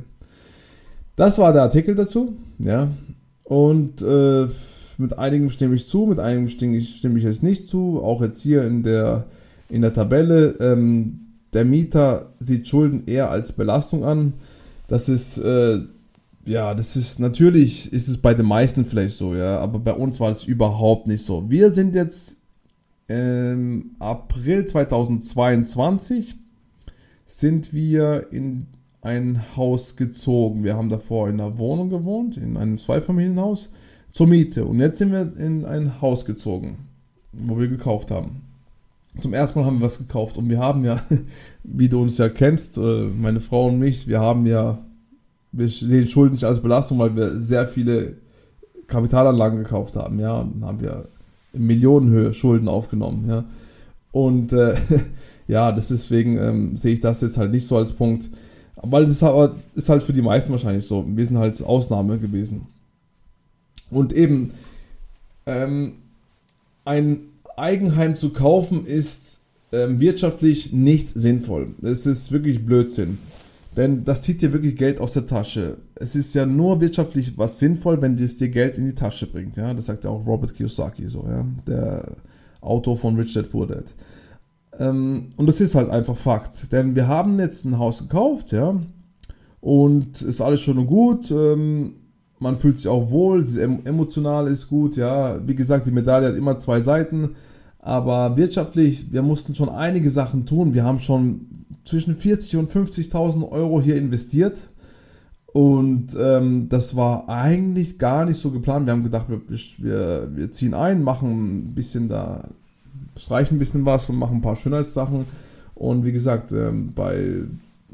Das 1.16 1.38
war 1.38 1.54
der 1.54 1.64
Artikel 1.64 1.96
dazu. 1.96 2.36
Ja. 2.58 2.90
Und 3.46 4.02
äh, 4.02 4.48
mit 4.98 5.18
einigen 5.18 5.50
stimme 5.50 5.76
ich 5.76 5.86
zu, 5.86 6.06
mit 6.06 6.20
einigen 6.20 6.48
stimme 6.48 6.78
ich, 6.78 6.98
stimme 6.98 7.18
ich 7.18 7.24
jetzt 7.24 7.44
nicht 7.44 7.68
zu. 7.68 8.02
Auch 8.02 8.22
jetzt 8.22 8.42
hier 8.42 8.64
in 8.64 8.84
der, 8.84 9.26
in 9.70 9.82
der 9.82 9.94
Tabelle. 9.94 10.56
Ähm, 10.60 11.31
der 11.54 11.66
Mieter 11.66 12.34
sieht 12.40 12.68
Schulden 12.68 13.04
eher 13.08 13.30
als 13.30 13.52
Belastung 13.52 14.04
an. 14.04 14.34
Das 14.88 15.10
ist 15.10 15.38
äh, 15.38 15.82
ja, 16.46 16.74
das 16.74 16.96
ist 16.96 17.20
natürlich, 17.20 17.92
ist 17.94 18.08
es 18.08 18.18
bei 18.18 18.34
den 18.34 18.46
meisten 18.46 18.86
vielleicht 18.86 19.16
so, 19.16 19.36
ja, 19.36 19.60
aber 19.60 19.80
bei 19.80 19.94
uns 19.94 20.20
war 20.20 20.32
es 20.32 20.44
überhaupt 20.44 21.08
nicht 21.08 21.24
so. 21.24 21.50
Wir 21.50 21.72
sind 21.72 21.96
jetzt 21.96 22.38
im 23.08 23.92
April 24.00 24.66
2022 24.66 26.36
sind 27.26 27.74
wir 27.74 28.32
in 28.32 28.68
ein 29.02 29.42
Haus 29.56 29.96
gezogen. 29.96 30.64
Wir 30.64 30.76
haben 30.76 30.90
davor 30.90 31.28
in 31.28 31.40
einer 31.40 31.58
Wohnung 31.58 31.90
gewohnt, 31.90 32.38
in 32.38 32.58
einem 32.58 32.78
Zweifamilienhaus 32.78 33.70
zur 34.12 34.28
Miete. 34.28 34.66
Und 34.66 34.80
jetzt 34.80 34.98
sind 34.98 35.12
wir 35.12 35.36
in 35.38 35.66
ein 35.66 36.02
Haus 36.02 36.26
gezogen, 36.26 36.88
wo 37.32 37.60
wir 37.60 37.68
gekauft 37.68 38.12
haben. 38.12 38.44
Zum 39.20 39.34
ersten 39.34 39.60
Mal 39.60 39.66
haben 39.66 39.80
wir 39.80 39.86
was 39.86 39.98
gekauft 39.98 40.38
und 40.38 40.50
wir 40.50 40.60
haben 40.60 40.86
ja, 40.86 41.02
wie 41.64 41.90
du 41.90 42.02
uns 42.02 42.18
ja 42.18 42.30
kennst, 42.30 42.78
äh, 42.78 43.04
meine 43.20 43.40
Frau 43.40 43.68
und 43.68 43.80
mich, 43.80 44.08
wir 44.08 44.20
haben 44.20 44.46
ja 44.46 44.80
wir 45.52 45.68
sehen 45.68 46.08
Schulden 46.08 46.34
nicht 46.34 46.44
als 46.44 46.62
Belastung, 46.62 47.00
weil 47.00 47.16
wir 47.16 47.30
sehr 47.38 47.68
viele 47.68 48.18
Kapitalanlagen 48.88 49.60
gekauft 49.60 49.96
haben, 49.96 50.20
ja, 50.20 50.40
und 50.40 50.64
haben 50.64 50.82
wir 50.82 51.08
in 51.54 51.66
Millionenhöhe 51.68 52.34
Schulden 52.34 52.68
aufgenommen, 52.68 53.26
ja. 53.28 53.44
Und 54.12 54.54
äh, 54.54 54.76
ja, 55.48 55.72
deswegen 55.72 56.38
ähm, 56.38 56.78
sehe 56.78 56.94
ich 56.94 57.00
das 57.00 57.22
jetzt 57.22 57.38
halt 57.38 57.52
nicht 57.52 57.68
so 57.68 57.78
als 57.78 57.94
Punkt, 57.94 58.30
weil 58.82 59.04
es 59.04 59.12
ist, 59.12 59.24
aber, 59.24 59.56
ist 59.76 59.90
halt 59.90 60.04
für 60.04 60.14
die 60.14 60.22
meisten 60.22 60.52
wahrscheinlich 60.52 60.86
so. 60.86 61.06
Wir 61.08 61.26
sind 61.26 61.38
halt 61.38 61.62
Ausnahme 61.64 62.18
gewesen. 62.18 62.68
Und 63.90 64.14
eben, 64.14 64.52
ähm, 65.46 65.94
ein 66.86 67.20
Eigenheim 67.62 68.16
zu 68.16 68.32
kaufen 68.32 68.86
ist 68.86 69.42
ähm, 69.72 70.00
wirtschaftlich 70.00 70.74
nicht 70.74 71.12
sinnvoll. 71.12 71.76
Es 71.82 72.06
ist 72.06 72.32
wirklich 72.32 72.66
Blödsinn. 72.66 73.20
Denn 73.78 74.04
das 74.04 74.22
zieht 74.22 74.42
dir 74.42 74.52
wirklich 74.52 74.76
Geld 74.76 75.00
aus 75.00 75.14
der 75.14 75.28
Tasche. 75.28 75.78
Es 75.96 76.16
ist 76.16 76.36
ja 76.36 76.46
nur 76.46 76.82
wirtschaftlich 76.82 77.38
was 77.38 77.58
sinnvoll, 77.60 78.02
wenn 78.02 78.16
es 78.16 78.36
dir 78.36 78.50
Geld 78.50 78.78
in 78.78 78.86
die 78.86 78.96
Tasche 78.96 79.28
bringt. 79.28 79.56
Ja, 79.56 79.74
das 79.74 79.86
sagt 79.86 80.04
ja 80.04 80.10
auch 80.10 80.26
Robert 80.26 80.54
Kiyosaki 80.54 81.08
so, 81.08 81.24
ja, 81.26 81.46
der 81.68 82.18
Autor 82.60 82.98
von 82.98 83.16
Rich 83.16 83.34
Dad 83.34 83.50
Poor 83.50 83.68
Dad. 83.68 83.86
Ähm, 84.78 85.30
und 85.38 85.48
das 85.48 85.62
ist 85.62 85.76
halt 85.76 85.90
einfach 85.90 86.18
Fakt. 86.18 86.74
Denn 86.74 86.96
wir 86.96 87.08
haben 87.08 87.40
jetzt 87.40 87.64
ein 87.64 87.78
Haus 87.78 88.00
gekauft, 88.00 88.52
ja, 88.52 88.76
und 89.62 90.22
ist 90.22 90.42
alles 90.42 90.60
schön 90.60 90.78
und 90.78 90.88
gut. 90.88 91.32
Ähm, 91.32 91.94
man 92.40 92.58
fühlt 92.58 92.76
sich 92.76 92.88
auch 92.88 93.10
wohl, 93.12 93.46
emotional 93.86 94.48
ist 94.48 94.68
gut, 94.68 94.98
ja. 94.98 95.40
Wie 95.48 95.56
gesagt, 95.56 95.86
die 95.86 95.92
Medaille 95.92 96.28
hat 96.28 96.36
immer 96.36 96.58
zwei 96.58 96.82
Seiten. 96.82 97.36
Aber 97.84 98.38
wirtschaftlich, 98.38 99.12
wir 99.12 99.24
mussten 99.24 99.56
schon 99.56 99.70
einige 99.70 100.12
Sachen 100.12 100.46
tun. 100.46 100.76
Wir 100.76 100.84
haben 100.84 101.00
schon 101.00 101.66
zwischen 101.84 102.16
40 102.16 102.58
und 102.58 102.72
50.000 102.72 103.50
Euro 103.52 103.82
hier 103.82 103.96
investiert. 103.96 104.70
Und 105.48 106.16
ähm, 106.18 106.70
das 106.70 106.96
war 106.96 107.28
eigentlich 107.28 107.98
gar 107.98 108.26
nicht 108.26 108.38
so 108.38 108.52
geplant. 108.52 108.86
Wir 108.86 108.94
haben 108.94 109.04
gedacht, 109.04 109.26
wir, 109.30 109.42
wir, 109.80 110.30
wir 110.34 110.52
ziehen 110.52 110.76
ein, 110.76 111.04
machen 111.04 111.30
ein 111.32 111.74
bisschen 111.74 112.08
da, 112.08 112.48
streichen 113.18 113.58
ein 113.58 113.60
bisschen 113.60 113.86
was 113.86 114.10
und 114.10 114.18
machen 114.18 114.38
ein 114.38 114.42
paar 114.42 114.56
Schönheitssachen. 114.56 115.26
Und 115.74 116.06
wie 116.06 116.12
gesagt, 116.12 116.52
ähm, 116.52 116.94
bei 116.94 117.44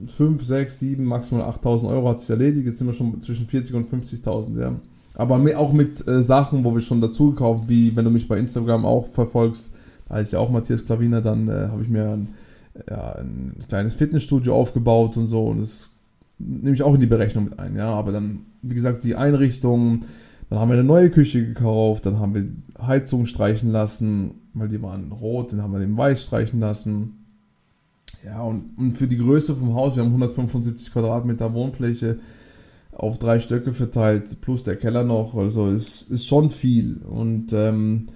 5, 0.05 0.43
6, 0.43 0.79
7, 0.79 1.03
maximal 1.03 1.49
8.000 1.49 1.87
Euro 1.87 2.09
hat 2.09 2.19
sich 2.19 2.29
erledigt. 2.29 2.67
Jetzt 2.67 2.79
sind 2.79 2.87
wir 2.87 2.93
schon 2.93 3.21
zwischen 3.21 3.47
40 3.47 3.75
und 3.75 3.89
50.000, 3.89 4.59
ja. 4.59 4.75
Aber 5.15 5.41
auch 5.57 5.73
mit 5.73 6.07
äh, 6.07 6.21
Sachen, 6.21 6.63
wo 6.63 6.75
wir 6.75 6.81
schon 6.81 7.01
dazu 7.01 7.31
gekauft, 7.31 7.63
wie 7.67 7.95
wenn 7.95 8.05
du 8.05 8.11
mich 8.11 8.27
bei 8.27 8.37
Instagram 8.37 8.85
auch 8.85 9.07
verfolgst, 9.07 9.71
heißt 10.09 10.33
ja 10.33 10.39
auch 10.39 10.49
Matthias 10.49 10.85
Klaviner, 10.85 11.21
dann 11.21 11.47
äh, 11.47 11.67
habe 11.69 11.83
ich 11.83 11.89
mir 11.89 12.09
ein 12.09 12.27
ja, 12.89 13.15
ein 13.15 13.55
kleines 13.67 13.93
Fitnessstudio 13.93 14.55
aufgebaut 14.55 15.17
und 15.17 15.27
so. 15.27 15.45
Und 15.45 15.61
das 15.61 15.91
nehme 16.37 16.75
ich 16.75 16.83
auch 16.83 16.93
in 16.93 17.01
die 17.01 17.07
Berechnung 17.07 17.45
mit 17.45 17.59
ein. 17.59 17.75
Ja, 17.75 17.89
aber 17.89 18.11
dann, 18.11 18.41
wie 18.61 18.75
gesagt, 18.75 19.03
die 19.03 19.15
Einrichtung. 19.15 20.01
Dann 20.49 20.59
haben 20.59 20.69
wir 20.69 20.75
eine 20.75 20.83
neue 20.85 21.09
Küche 21.09 21.45
gekauft. 21.45 22.05
Dann 22.05 22.19
haben 22.19 22.33
wir 22.33 22.47
Heizung 22.85 23.25
streichen 23.25 23.71
lassen, 23.71 24.31
weil 24.53 24.69
die 24.69 24.81
waren 24.81 25.11
rot. 25.11 25.51
Dann 25.51 25.61
haben 25.61 25.73
wir 25.73 25.79
den 25.79 25.97
weiß 25.97 26.23
streichen 26.23 26.59
lassen. 26.59 27.25
Ja, 28.25 28.41
und, 28.41 28.77
und 28.77 28.93
für 28.93 29.07
die 29.07 29.17
Größe 29.17 29.55
vom 29.55 29.73
Haus, 29.73 29.95
wir 29.95 30.03
haben 30.03 30.09
175 30.09 30.91
Quadratmeter 30.91 31.53
Wohnfläche 31.53 32.19
auf 32.93 33.19
drei 33.19 33.39
Stöcke 33.39 33.73
verteilt, 33.73 34.41
plus 34.41 34.63
der 34.63 34.75
Keller 34.75 35.03
noch. 35.03 35.35
Also 35.35 35.67
es 35.67 36.01
ist 36.03 36.27
schon 36.27 36.49
viel. 36.49 36.97
Und 37.03 37.51
ähm, 37.53 38.07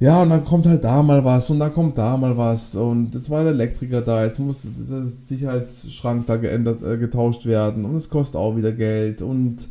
ja, 0.00 0.22
und 0.22 0.30
dann 0.30 0.44
kommt 0.44 0.66
halt 0.66 0.84
da 0.84 1.02
mal 1.02 1.24
was 1.24 1.50
und 1.50 1.58
dann 1.58 1.72
kommt 1.72 1.98
da 1.98 2.16
mal 2.16 2.36
was 2.36 2.76
und 2.76 3.14
jetzt 3.14 3.30
war 3.30 3.42
der 3.42 3.52
Elektriker 3.52 4.00
da, 4.00 4.24
jetzt 4.24 4.38
muss 4.38 4.62
der 4.62 5.06
Sicherheitsschrank 5.06 6.26
da 6.26 6.36
geändert, 6.36 6.82
äh, 6.84 6.98
getauscht 6.98 7.46
werden 7.46 7.84
und 7.84 7.96
es 7.96 8.08
kostet 8.08 8.36
auch 8.36 8.56
wieder 8.56 8.72
Geld 8.72 9.22
und 9.22 9.68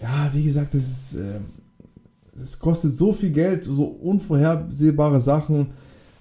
ja, 0.00 0.30
wie 0.32 0.44
gesagt, 0.44 0.74
es 0.74 1.16
äh, 1.16 1.40
kostet 2.60 2.96
so 2.96 3.12
viel 3.12 3.30
Geld, 3.30 3.64
so 3.64 3.84
unvorhersehbare 3.84 5.20
Sachen. 5.20 5.68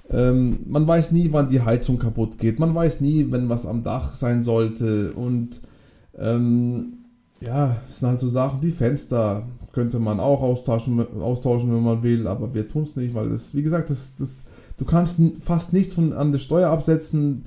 Ähm, 0.10 0.60
man 0.66 0.88
weiß 0.88 1.12
nie, 1.12 1.32
wann 1.32 1.48
die 1.48 1.62
Heizung 1.62 2.00
kaputt 2.00 2.38
geht, 2.40 2.60
man 2.60 2.74
weiß 2.74 3.02
nie, 3.02 3.32
wenn 3.32 3.50
was 3.50 3.66
am 3.66 3.84
Dach 3.84 4.16
sein 4.16 4.42
sollte 4.42 5.14
und 5.14 5.62
ähm, 6.18 7.03
ja, 7.44 7.78
es 7.90 8.00
sind 8.00 8.10
halt 8.10 8.20
so 8.20 8.30
Sachen, 8.30 8.62
die 8.62 8.72
Fenster, 8.72 9.44
könnte 9.74 10.00
man 10.00 10.20
auch 10.20 10.42
austauschen, 10.42 11.06
austauschen, 11.22 11.74
wenn 11.74 11.84
man 11.84 12.04
will, 12.04 12.28
aber 12.28 12.54
wir 12.54 12.70
tun 12.70 12.84
es 12.84 12.96
nicht, 12.96 13.14
weil 13.14 13.30
das, 13.30 13.56
wie 13.56 13.64
gesagt, 13.64 13.90
das, 13.90 14.16
das, 14.16 14.46
du 14.78 14.86
kannst 14.86 15.20
fast 15.42 15.74
nichts 15.74 15.94
von, 15.94 16.14
an 16.14 16.32
der 16.32 16.40
Steuer 16.40 16.70
absetzen. 16.70 17.46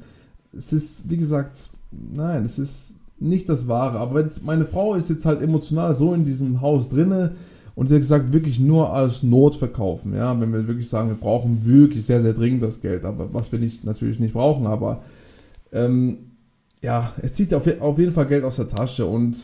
Es 0.52 0.72
ist, 0.72 1.09
wie 1.09 1.16
gesagt, 1.16 1.70
nein, 1.90 2.42
es 2.42 2.59
ist 2.59 2.96
nicht 3.18 3.48
das 3.48 3.68
Wahre. 3.68 3.98
Aber 3.98 4.16
wenn 4.16 4.30
meine 4.44 4.66
Frau 4.66 4.94
ist 4.94 5.09
jetzt 5.09 5.24
halt 5.24 5.40
emotional 5.40 5.96
so 5.96 6.12
in 6.14 6.24
diesem 6.24 6.61
Haus 6.61 6.88
drinne 6.88 7.37
und 7.74 7.87
sie 7.87 7.94
hat 7.94 8.02
gesagt, 8.02 8.32
wirklich 8.32 8.59
nur 8.59 8.92
als 8.92 9.22
Not 9.22 9.54
verkaufen. 9.54 10.14
Ja, 10.14 10.38
wenn 10.38 10.52
wir 10.52 10.66
wirklich 10.66 10.88
sagen, 10.88 11.09
wir 11.09 11.16
brauchen 11.16 11.64
wirklich 11.64 12.04
sehr, 12.04 12.20
sehr 12.20 12.35
dringend 12.35 12.62
das 12.62 12.80
Geld, 12.80 13.04
aber 13.04 13.32
was 13.32 13.52
wir 13.52 13.59
nicht, 13.59 13.85
natürlich 13.85 14.18
nicht 14.18 14.35
brauchen, 14.35 14.66
aber 14.66 15.02
ähm, 15.72 16.18
ja, 16.82 17.12
es 17.22 17.32
zieht 17.32 17.54
auf, 17.54 17.64
auf 17.80 17.98
jeden 17.98 18.12
Fall 18.12 18.26
Geld 18.26 18.44
aus 18.44 18.56
der 18.56 18.68
Tasche 18.68 19.06
und 19.06 19.37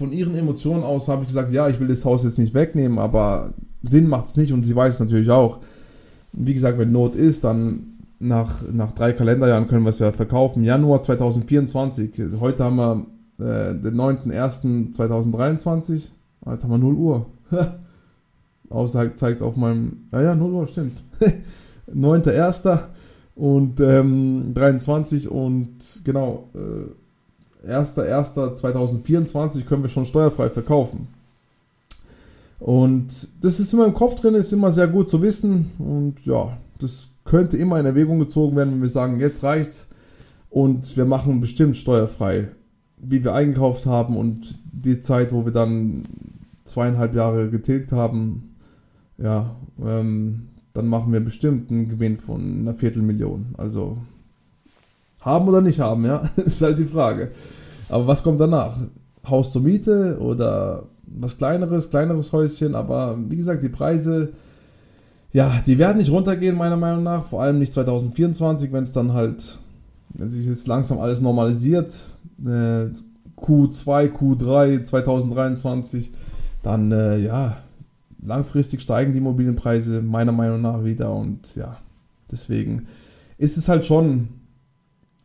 von 0.00 0.10
ihren 0.12 0.34
Emotionen 0.34 0.82
aus 0.82 1.08
habe 1.08 1.20
ich 1.20 1.28
gesagt, 1.28 1.52
ja, 1.52 1.68
ich 1.68 1.78
will 1.78 1.88
das 1.88 2.06
Haus 2.06 2.24
jetzt 2.24 2.38
nicht 2.38 2.54
wegnehmen, 2.54 2.98
aber 2.98 3.52
Sinn 3.82 4.08
macht 4.08 4.28
es 4.28 4.36
nicht 4.38 4.50
und 4.50 4.62
sie 4.62 4.74
weiß 4.74 4.94
es 4.94 5.00
natürlich 5.00 5.28
auch. 5.28 5.58
Wie 6.32 6.54
gesagt, 6.54 6.78
wenn 6.78 6.90
Not 6.90 7.14
ist, 7.14 7.44
dann 7.44 7.98
nach, 8.18 8.62
nach 8.72 8.92
drei 8.92 9.12
Kalenderjahren 9.12 9.68
können 9.68 9.84
wir 9.84 9.90
es 9.90 9.98
ja 9.98 10.10
verkaufen. 10.12 10.64
Januar 10.64 11.02
2024, 11.02 12.18
heute 12.40 12.64
haben 12.64 12.76
wir 12.76 13.04
äh, 13.40 13.74
den 13.74 13.94
9.01.2023, 13.94 16.12
jetzt 16.50 16.64
haben 16.64 16.70
wir 16.70 16.78
0 16.78 16.94
Uhr. 16.94 17.26
Außer 18.70 19.14
zeigt 19.16 19.42
auf 19.42 19.56
meinem, 19.56 20.08
ja 20.12 20.22
ja, 20.22 20.34
0 20.34 20.50
Uhr, 20.50 20.66
stimmt. 20.66 21.04
9.01. 21.94 22.78
und 23.34 23.80
ähm, 23.80 24.54
23 24.54 25.28
und 25.28 26.00
genau, 26.04 26.48
äh, 26.54 26.90
1.1.2024 27.66 29.64
können 29.64 29.82
wir 29.82 29.88
schon 29.88 30.06
steuerfrei 30.06 30.50
verkaufen. 30.50 31.08
Und 32.58 33.28
das 33.40 33.58
ist 33.58 33.72
immer 33.72 33.86
im 33.86 33.94
Kopf 33.94 34.16
drin, 34.16 34.34
ist 34.34 34.52
immer 34.52 34.70
sehr 34.70 34.88
gut 34.88 35.08
zu 35.08 35.22
wissen. 35.22 35.70
Und 35.78 36.24
ja, 36.26 36.56
das 36.78 37.08
könnte 37.24 37.56
immer 37.56 37.80
in 37.80 37.86
Erwägung 37.86 38.18
gezogen 38.18 38.56
werden, 38.56 38.74
wenn 38.74 38.82
wir 38.82 38.88
sagen, 38.88 39.20
jetzt 39.20 39.42
reicht's 39.42 39.88
und 40.50 40.96
wir 40.96 41.04
machen 41.04 41.40
bestimmt 41.40 41.76
steuerfrei, 41.76 42.48
wie 42.98 43.24
wir 43.24 43.34
eingekauft 43.34 43.86
haben 43.86 44.16
und 44.16 44.58
die 44.72 45.00
Zeit, 45.00 45.32
wo 45.32 45.44
wir 45.44 45.52
dann 45.52 46.04
zweieinhalb 46.64 47.14
Jahre 47.14 47.50
getilgt 47.50 47.92
haben, 47.92 48.56
ja, 49.16 49.54
ähm, 49.82 50.48
dann 50.72 50.86
machen 50.86 51.12
wir 51.12 51.20
bestimmt 51.20 51.70
einen 51.70 51.88
Gewinn 51.88 52.18
von 52.18 52.60
einer 52.60 52.74
Viertelmillion. 52.74 53.54
Also 53.56 53.98
haben 55.20 55.48
oder 55.48 55.60
nicht 55.60 55.80
haben, 55.80 56.04
ja, 56.04 56.18
ist 56.36 56.62
halt 56.62 56.78
die 56.78 56.86
Frage. 56.86 57.30
Aber 57.88 58.06
was 58.06 58.22
kommt 58.22 58.40
danach? 58.40 58.76
Haus 59.26 59.52
zur 59.52 59.62
Miete 59.62 60.18
oder 60.20 60.84
was 61.06 61.36
kleineres, 61.36 61.90
kleineres 61.90 62.32
Häuschen, 62.32 62.74
aber 62.74 63.18
wie 63.28 63.36
gesagt, 63.36 63.62
die 63.62 63.68
Preise, 63.68 64.32
ja, 65.32 65.60
die 65.66 65.78
werden 65.78 65.98
nicht 65.98 66.10
runtergehen, 66.10 66.56
meiner 66.56 66.76
Meinung 66.76 67.02
nach. 67.02 67.24
Vor 67.26 67.42
allem 67.42 67.58
nicht 67.58 67.72
2024, 67.72 68.72
wenn 68.72 68.84
es 68.84 68.92
dann 68.92 69.12
halt, 69.12 69.58
wenn 70.10 70.30
sich 70.30 70.46
jetzt 70.46 70.66
langsam 70.66 70.98
alles 70.98 71.20
normalisiert. 71.20 72.00
Äh, 72.44 72.88
Q2, 73.36 74.10
Q3 74.12 74.82
2023, 74.84 76.10
dann 76.62 76.92
äh, 76.92 77.18
ja, 77.18 77.56
langfristig 78.22 78.82
steigen 78.82 79.12
die 79.12 79.18
Immobilienpreise 79.18 80.02
meiner 80.02 80.32
Meinung 80.32 80.60
nach 80.60 80.84
wieder 80.84 81.12
und 81.12 81.56
ja, 81.56 81.78
deswegen 82.30 82.86
ist 83.38 83.56
es 83.56 83.68
halt 83.68 83.86
schon 83.86 84.28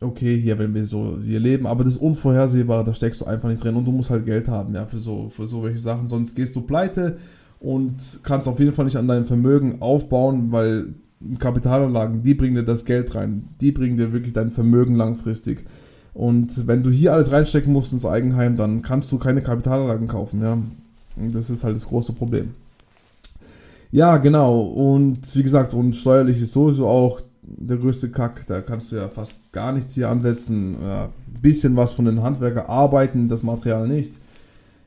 okay, 0.00 0.40
hier, 0.40 0.58
wenn 0.58 0.74
wir 0.74 0.84
so 0.84 1.18
hier 1.22 1.40
leben, 1.40 1.66
aber 1.66 1.84
das 1.84 1.94
ist 1.94 2.02
unvorhersehbar, 2.02 2.84
da 2.84 2.92
steckst 2.92 3.20
du 3.20 3.24
einfach 3.24 3.48
nicht 3.48 3.62
drin 3.62 3.76
und 3.76 3.86
du 3.86 3.92
musst 3.92 4.10
halt 4.10 4.26
Geld 4.26 4.48
haben, 4.48 4.74
ja, 4.74 4.86
für 4.86 4.98
so, 4.98 5.28
für 5.28 5.46
so 5.46 5.62
welche 5.62 5.78
Sachen, 5.78 6.08
sonst 6.08 6.34
gehst 6.34 6.54
du 6.54 6.60
pleite 6.60 7.16
und 7.60 8.20
kannst 8.22 8.46
auf 8.46 8.58
jeden 8.58 8.72
Fall 8.72 8.84
nicht 8.84 8.96
an 8.96 9.08
deinem 9.08 9.24
Vermögen 9.24 9.80
aufbauen, 9.80 10.52
weil 10.52 10.94
Kapitalanlagen, 11.38 12.22
die 12.22 12.34
bringen 12.34 12.56
dir 12.56 12.64
das 12.64 12.84
Geld 12.84 13.14
rein, 13.14 13.48
die 13.60 13.72
bringen 13.72 13.96
dir 13.96 14.12
wirklich 14.12 14.34
dein 14.34 14.50
Vermögen 14.50 14.94
langfristig. 14.94 15.64
Und 16.12 16.66
wenn 16.66 16.82
du 16.82 16.90
hier 16.90 17.12
alles 17.12 17.32
reinstecken 17.32 17.72
musst 17.72 17.92
ins 17.92 18.06
Eigenheim, 18.06 18.56
dann 18.56 18.82
kannst 18.82 19.10
du 19.12 19.18
keine 19.18 19.42
Kapitalanlagen 19.42 20.08
kaufen, 20.08 20.42
ja. 20.42 20.58
Und 21.16 21.34
das 21.34 21.48
ist 21.50 21.64
halt 21.64 21.76
das 21.76 21.88
große 21.88 22.12
Problem. 22.12 22.50
Ja, 23.90 24.18
genau. 24.18 24.60
Und 24.60 25.34
wie 25.34 25.42
gesagt, 25.42 25.72
und 25.72 25.94
steuerlich 25.96 26.42
ist 26.42 26.52
sowieso 26.52 26.86
auch 26.86 27.20
der 27.46 27.76
größte 27.76 28.10
Kack. 28.10 28.46
Da 28.46 28.60
kannst 28.60 28.92
du 28.92 28.96
ja 28.96 29.08
fast 29.08 29.52
gar 29.52 29.72
nichts 29.72 29.94
hier 29.94 30.08
ansetzen. 30.08 30.76
Ja, 30.82 31.10
bisschen 31.40 31.76
was 31.76 31.92
von 31.92 32.04
den 32.04 32.22
Handwerker 32.22 32.68
arbeiten, 32.68 33.28
das 33.28 33.42
Material 33.42 33.86
nicht. 33.86 34.14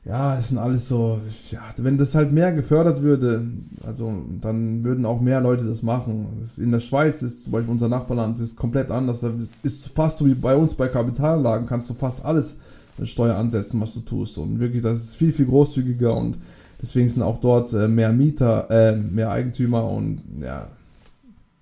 Ja, 0.04 0.38
es 0.38 0.48
sind 0.48 0.58
alles 0.58 0.88
so, 0.88 1.20
ja, 1.50 1.60
wenn 1.76 1.98
das 1.98 2.14
halt 2.14 2.32
mehr 2.32 2.52
gefördert 2.52 3.02
würde, 3.02 3.46
also 3.84 4.22
dann 4.40 4.82
würden 4.82 5.04
auch 5.04 5.20
mehr 5.20 5.42
Leute 5.42 5.64
das 5.64 5.82
machen. 5.82 6.42
In 6.56 6.72
der 6.72 6.80
Schweiz 6.80 7.20
ist 7.20 7.44
zum 7.44 7.52
Beispiel 7.52 7.70
unser 7.70 7.90
Nachbarland 7.90 8.40
ist 8.40 8.56
komplett 8.56 8.90
anders. 8.90 9.20
Da 9.20 9.30
ist 9.62 9.88
fast 9.88 10.16
so 10.16 10.26
wie 10.26 10.34
bei 10.34 10.56
uns 10.56 10.72
bei 10.72 10.88
Kapitalanlagen, 10.88 11.66
kannst 11.66 11.90
du 11.90 11.94
fast 11.94 12.24
alles 12.24 12.56
Steuer 13.04 13.36
ansetzen, 13.36 13.80
was 13.80 13.92
du 13.92 14.00
tust. 14.00 14.38
Und 14.38 14.58
wirklich, 14.58 14.82
das 14.82 15.00
ist 15.00 15.16
viel, 15.16 15.32
viel 15.32 15.46
großzügiger 15.46 16.16
und 16.16 16.38
deswegen 16.80 17.08
sind 17.08 17.22
auch 17.22 17.38
dort 17.38 17.72
äh, 17.74 17.86
mehr 17.86 18.12
Mieter, 18.12 18.70
äh, 18.70 18.96
mehr 18.96 19.30
Eigentümer 19.30 19.86
und 19.86 20.22
ja, 20.40 20.68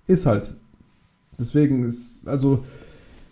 ist 0.07 0.25
halt 0.25 0.53
deswegen 1.39 1.83
ist, 1.83 2.27
also, 2.27 2.63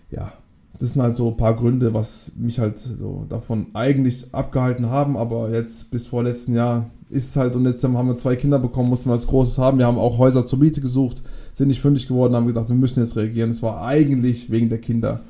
ja, 0.10 0.34
das 0.80 0.94
sind 0.94 1.02
halt 1.02 1.16
so 1.16 1.30
ein 1.30 1.38
paar 1.38 1.56
Gründe, 1.56 1.94
was 1.94 2.32
mich 2.38 2.60
halt 2.60 2.78
so 2.78 3.26
davon 3.30 3.68
eigentlich 3.74 4.34
abgehalten 4.34 4.90
haben, 4.90 5.18
aber 5.18 5.50
jetzt 5.52 5.90
bis 5.90 6.06
vor 6.06 6.24
letzten 6.24 6.54
Jahr 6.54 6.90
ist 7.10 7.30
es 7.30 7.36
halt 7.36 7.56
und 7.56 7.66
jetzt 7.66 7.84
haben 7.84 8.08
wir 8.08 8.18
zwei 8.18 8.36
Kinder 8.36 8.60
bekommen, 8.60 8.90
mussten 8.90 9.10
wir 9.10 9.14
was 9.14 9.28
Großes 9.28 9.58
haben. 9.58 9.80
Wir 9.80 9.88
haben 9.88 9.98
auch 9.98 10.18
Häuser 10.18 10.46
zur 10.46 10.60
Miete 10.60 10.82
gesucht, 10.82 11.24
sind 11.54 11.70
nicht 11.70 11.82
fündig 11.82 12.08
geworden, 12.08 12.36
haben 12.36 12.48
gedacht, 12.48 12.70
wir 12.70 12.76
müssen 12.76 13.00
jetzt 13.00 13.16
reagieren. 13.16 13.50
Es 13.50 13.64
war 13.64 13.82
eigentlich 13.82 14.52
wegen 14.52 14.70
der 14.70 14.80
Kinder. 14.80 15.22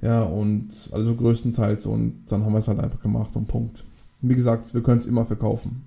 Ja, 0.00 0.22
und 0.22 0.68
also 0.92 1.14
größtenteils 1.14 1.86
und 1.86 2.22
dann 2.28 2.44
haben 2.44 2.52
wir 2.52 2.58
es 2.58 2.68
halt 2.68 2.80
einfach 2.80 3.00
gemacht 3.00 3.34
und 3.36 3.48
Punkt. 3.48 3.84
wie 4.20 4.34
gesagt, 4.34 4.72
wir 4.72 4.82
können 4.82 4.98
es 4.98 5.06
immer 5.06 5.26
verkaufen. 5.26 5.84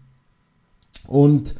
Und 1.07 1.55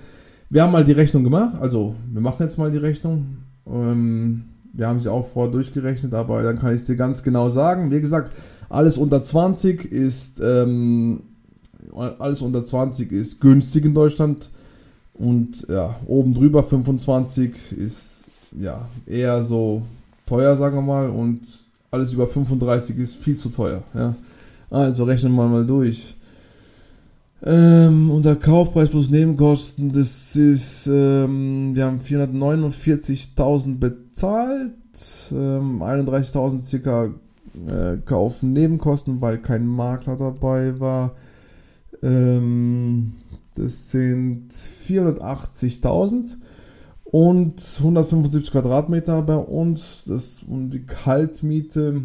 wir 0.50 0.64
haben 0.64 0.72
mal 0.72 0.84
die 0.84 0.92
Rechnung 0.92 1.24
gemacht, 1.24 1.60
also 1.60 1.96
wir 2.12 2.22
machen 2.22 2.44
jetzt 2.44 2.58
mal 2.58 2.72
die 2.72 2.78
Rechnung. 2.78 3.38
Ähm, 3.68 4.46
wir 4.74 4.88
haben 4.88 5.00
sie 5.00 5.12
auch 5.12 5.28
vorher 5.28 5.52
durchgerechnet, 5.52 6.14
aber 6.14 6.44
dann 6.44 6.60
kann 6.60 6.74
ich 6.74 6.82
es 6.82 6.86
dir 6.86 6.96
ganz 6.96 7.24
genau 7.24 7.50
sagen. 7.50 7.92
Wie 7.92 8.02
gesagt, 8.02 8.36
alles 8.70 8.98
unter 8.98 9.24
20 9.24 9.86
ist 9.86 10.42
ähm, 10.42 11.24
alles 11.94 12.42
unter 12.42 12.66
20 12.66 13.12
ist 13.12 13.42
günstig 13.42 13.86
in 13.86 13.94
Deutschland 13.94 14.52
und 15.14 15.68
ja, 15.70 15.96
oben 16.06 16.34
drüber 16.34 16.64
25 16.64 17.74
ist 17.74 18.24
ja 18.60 18.88
eher 19.06 19.42
so 19.44 19.82
teuer, 20.26 20.56
sagen 20.56 20.78
wir 20.78 20.82
mal, 20.82 21.10
und 21.10 21.42
alles 21.92 22.14
über 22.14 22.28
35 22.28 22.98
ist 22.98 23.16
viel 23.18 23.36
zu 23.36 23.50
teuer. 23.50 23.84
Ja. 23.94 24.16
Also 24.70 25.04
rechnen 25.04 25.34
wir 25.34 25.48
mal 25.48 25.66
durch. 25.66 26.16
Ähm, 27.42 28.12
unser 28.12 28.36
Kaufpreis 28.36 28.90
plus 28.90 29.10
Nebenkosten, 29.10 29.94
das 29.94 30.36
ist, 30.36 30.88
ähm, 30.88 31.74
wir 31.74 31.86
haben 31.86 32.02
449.000 32.02 33.80
bezahlt, 33.80 34.74
ähm, 35.32 35.82
31.000 35.82 36.62
circa 36.62 37.14
äh, 37.68 37.98
kaufen 38.04 38.52
Nebenkosten, 38.52 39.22
weil 39.22 39.38
kein 39.38 39.66
Makler 39.66 40.18
dabei 40.18 40.80
war. 40.82 41.16
Ähm, 42.04 43.14
das 43.56 43.92
sind 43.92 44.52
480.000 44.52 46.38
und 47.06 47.62
175 47.80 48.52
Quadratmeter 48.52 49.22
bei 49.22 49.36
uns. 49.36 50.06
Das 50.06 50.44
und 50.44 50.72
die 50.72 50.86
Kaltmiete. 50.86 52.02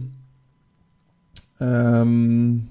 Ähm, 1.61 2.69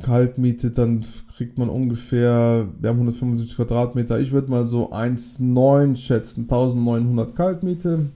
Kaltmiete, 0.00 0.70
dann 0.70 1.04
kriegt 1.36 1.58
man 1.58 1.68
ungefähr, 1.68 2.68
wir 2.78 2.90
haben 2.90 2.96
175 2.96 3.56
Quadratmeter, 3.56 4.20
ich 4.20 4.30
würde 4.32 4.50
mal 4.50 4.64
so 4.64 4.92
1,9 4.92 5.96
schätzen, 5.96 6.42
1900 6.42 7.34
Kaltmiete, 7.34 8.10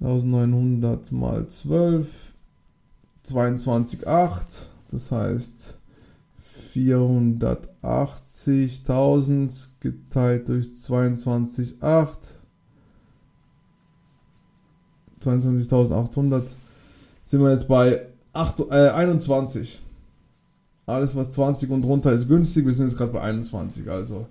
1900 0.00 1.10
mal 1.12 1.46
12, 1.46 2.32
22,8, 3.26 4.68
das 4.90 5.12
heißt 5.12 5.78
480.000 6.74 9.68
geteilt 9.80 10.48
durch 10.48 10.68
22,8, 10.68 12.36
22.800, 15.20 16.54
sind 17.22 17.42
wir 17.42 17.50
jetzt 17.50 17.68
bei 17.68 18.06
8, 18.32 18.60
äh, 18.70 18.88
21. 18.90 19.82
Alles, 20.88 21.14
was 21.14 21.30
20 21.30 21.68
und 21.70 21.84
runter 21.84 22.12
ist 22.12 22.28
günstig. 22.28 22.64
Wir 22.64 22.72
sind 22.72 22.86
jetzt 22.86 22.96
gerade 22.96 23.12
bei 23.12 23.20
21. 23.20 23.90
Also 23.90 24.26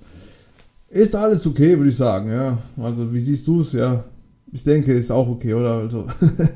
ist 0.89 1.15
alles 1.15 1.45
okay, 1.45 1.77
würde 1.77 1.91
ich 1.91 1.95
sagen. 1.95 2.31
Ja, 2.31 2.57
also 2.77 3.13
wie 3.13 3.19
siehst 3.19 3.45
du 3.45 3.61
es? 3.61 3.73
Ja, 3.73 4.03
ich 4.51 4.63
denke, 4.63 4.93
ist 4.93 5.11
auch 5.11 5.27
okay, 5.27 5.53
oder? 5.53 5.73
Also, 5.75 6.07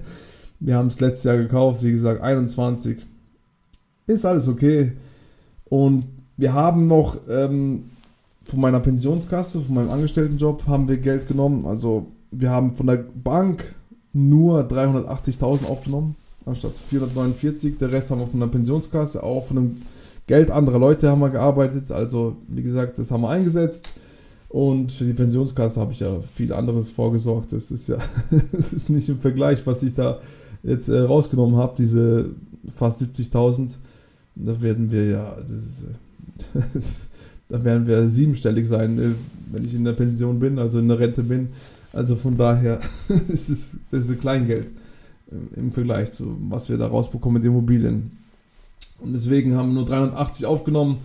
wir 0.59 0.75
haben 0.75 0.87
es 0.87 0.99
letztes 0.99 1.25
Jahr 1.25 1.37
gekauft, 1.37 1.83
wie 1.83 1.91
gesagt, 1.91 2.19
21. 2.19 2.97
Ist 4.07 4.25
alles 4.25 4.47
okay. 4.47 4.93
Und 5.65 6.05
wir 6.35 6.51
haben 6.51 6.87
noch 6.87 7.19
ähm, 7.29 7.91
von 8.43 8.59
meiner 8.59 8.79
Pensionskasse, 8.79 9.61
von 9.61 9.75
meinem 9.75 9.91
Angestelltenjob, 9.91 10.65
haben 10.65 10.87
wir 10.87 10.97
Geld 10.97 11.27
genommen. 11.27 11.67
Also 11.67 12.07
wir 12.31 12.49
haben 12.49 12.73
von 12.73 12.87
der 12.87 13.05
Bank 13.23 13.75
nur 14.13 14.61
380.000 14.61 15.67
aufgenommen 15.67 16.15
anstatt 16.45 16.73
449. 16.89 17.77
Der 17.77 17.91
Rest 17.91 18.09
haben 18.09 18.19
wir 18.19 18.27
von 18.27 18.39
der 18.39 18.47
Pensionskasse, 18.47 19.23
auch 19.23 19.45
von 19.45 19.57
dem 19.57 19.81
Geld 20.27 20.51
anderer 20.51 20.79
Leute 20.79 21.09
haben 21.09 21.21
wir 21.21 21.29
gearbeitet. 21.29 21.91
Also, 21.91 22.37
wie 22.47 22.63
gesagt, 22.63 22.99
das 22.99 23.11
haben 23.11 23.21
wir 23.21 23.29
eingesetzt. 23.29 23.91
Und 24.49 24.91
für 24.91 25.05
die 25.05 25.13
Pensionskasse 25.13 25.79
habe 25.79 25.93
ich 25.93 25.99
ja 25.99 26.19
viel 26.35 26.51
anderes 26.53 26.89
vorgesorgt. 26.89 27.53
Das 27.53 27.71
ist 27.71 27.87
ja 27.87 27.97
das 28.51 28.73
ist 28.73 28.89
nicht 28.89 29.09
im 29.09 29.19
Vergleich, 29.19 29.65
was 29.65 29.83
ich 29.83 29.93
da 29.93 30.19
jetzt 30.63 30.89
äh, 30.89 30.99
rausgenommen 30.99 31.55
habe, 31.55 31.73
diese 31.77 32.29
fast 32.75 33.01
70.000. 33.01 33.75
Da 34.35 34.61
werden 34.61 34.91
wir 34.91 35.05
ja, 35.05 35.37
das, 36.53 36.63
das, 36.73 37.07
da 37.49 37.63
werden 37.63 37.87
wir 37.87 38.07
siebenstellig 38.07 38.67
sein, 38.67 38.99
äh, 38.99 39.09
wenn 39.51 39.65
ich 39.65 39.73
in 39.73 39.83
der 39.83 39.93
Pension 39.93 40.39
bin, 40.39 40.59
also 40.59 40.79
in 40.79 40.87
der 40.87 40.99
Rente 40.99 41.23
bin. 41.23 41.49
Also 41.93 42.15
von 42.15 42.37
daher 42.37 42.79
ist 43.27 43.49
es 43.49 43.77
ist 43.91 44.19
Kleingeld 44.19 44.71
im 45.55 45.71
Vergleich 45.71 46.11
zu 46.11 46.37
was 46.49 46.69
wir 46.69 46.77
da 46.77 46.87
rausbekommen 46.87 47.41
mit 47.41 47.45
Immobilien. 47.45 48.11
Und 48.99 49.13
deswegen 49.13 49.55
haben 49.55 49.69
wir 49.69 49.75
nur 49.75 49.85
380 49.85 50.45
aufgenommen. 50.45 50.97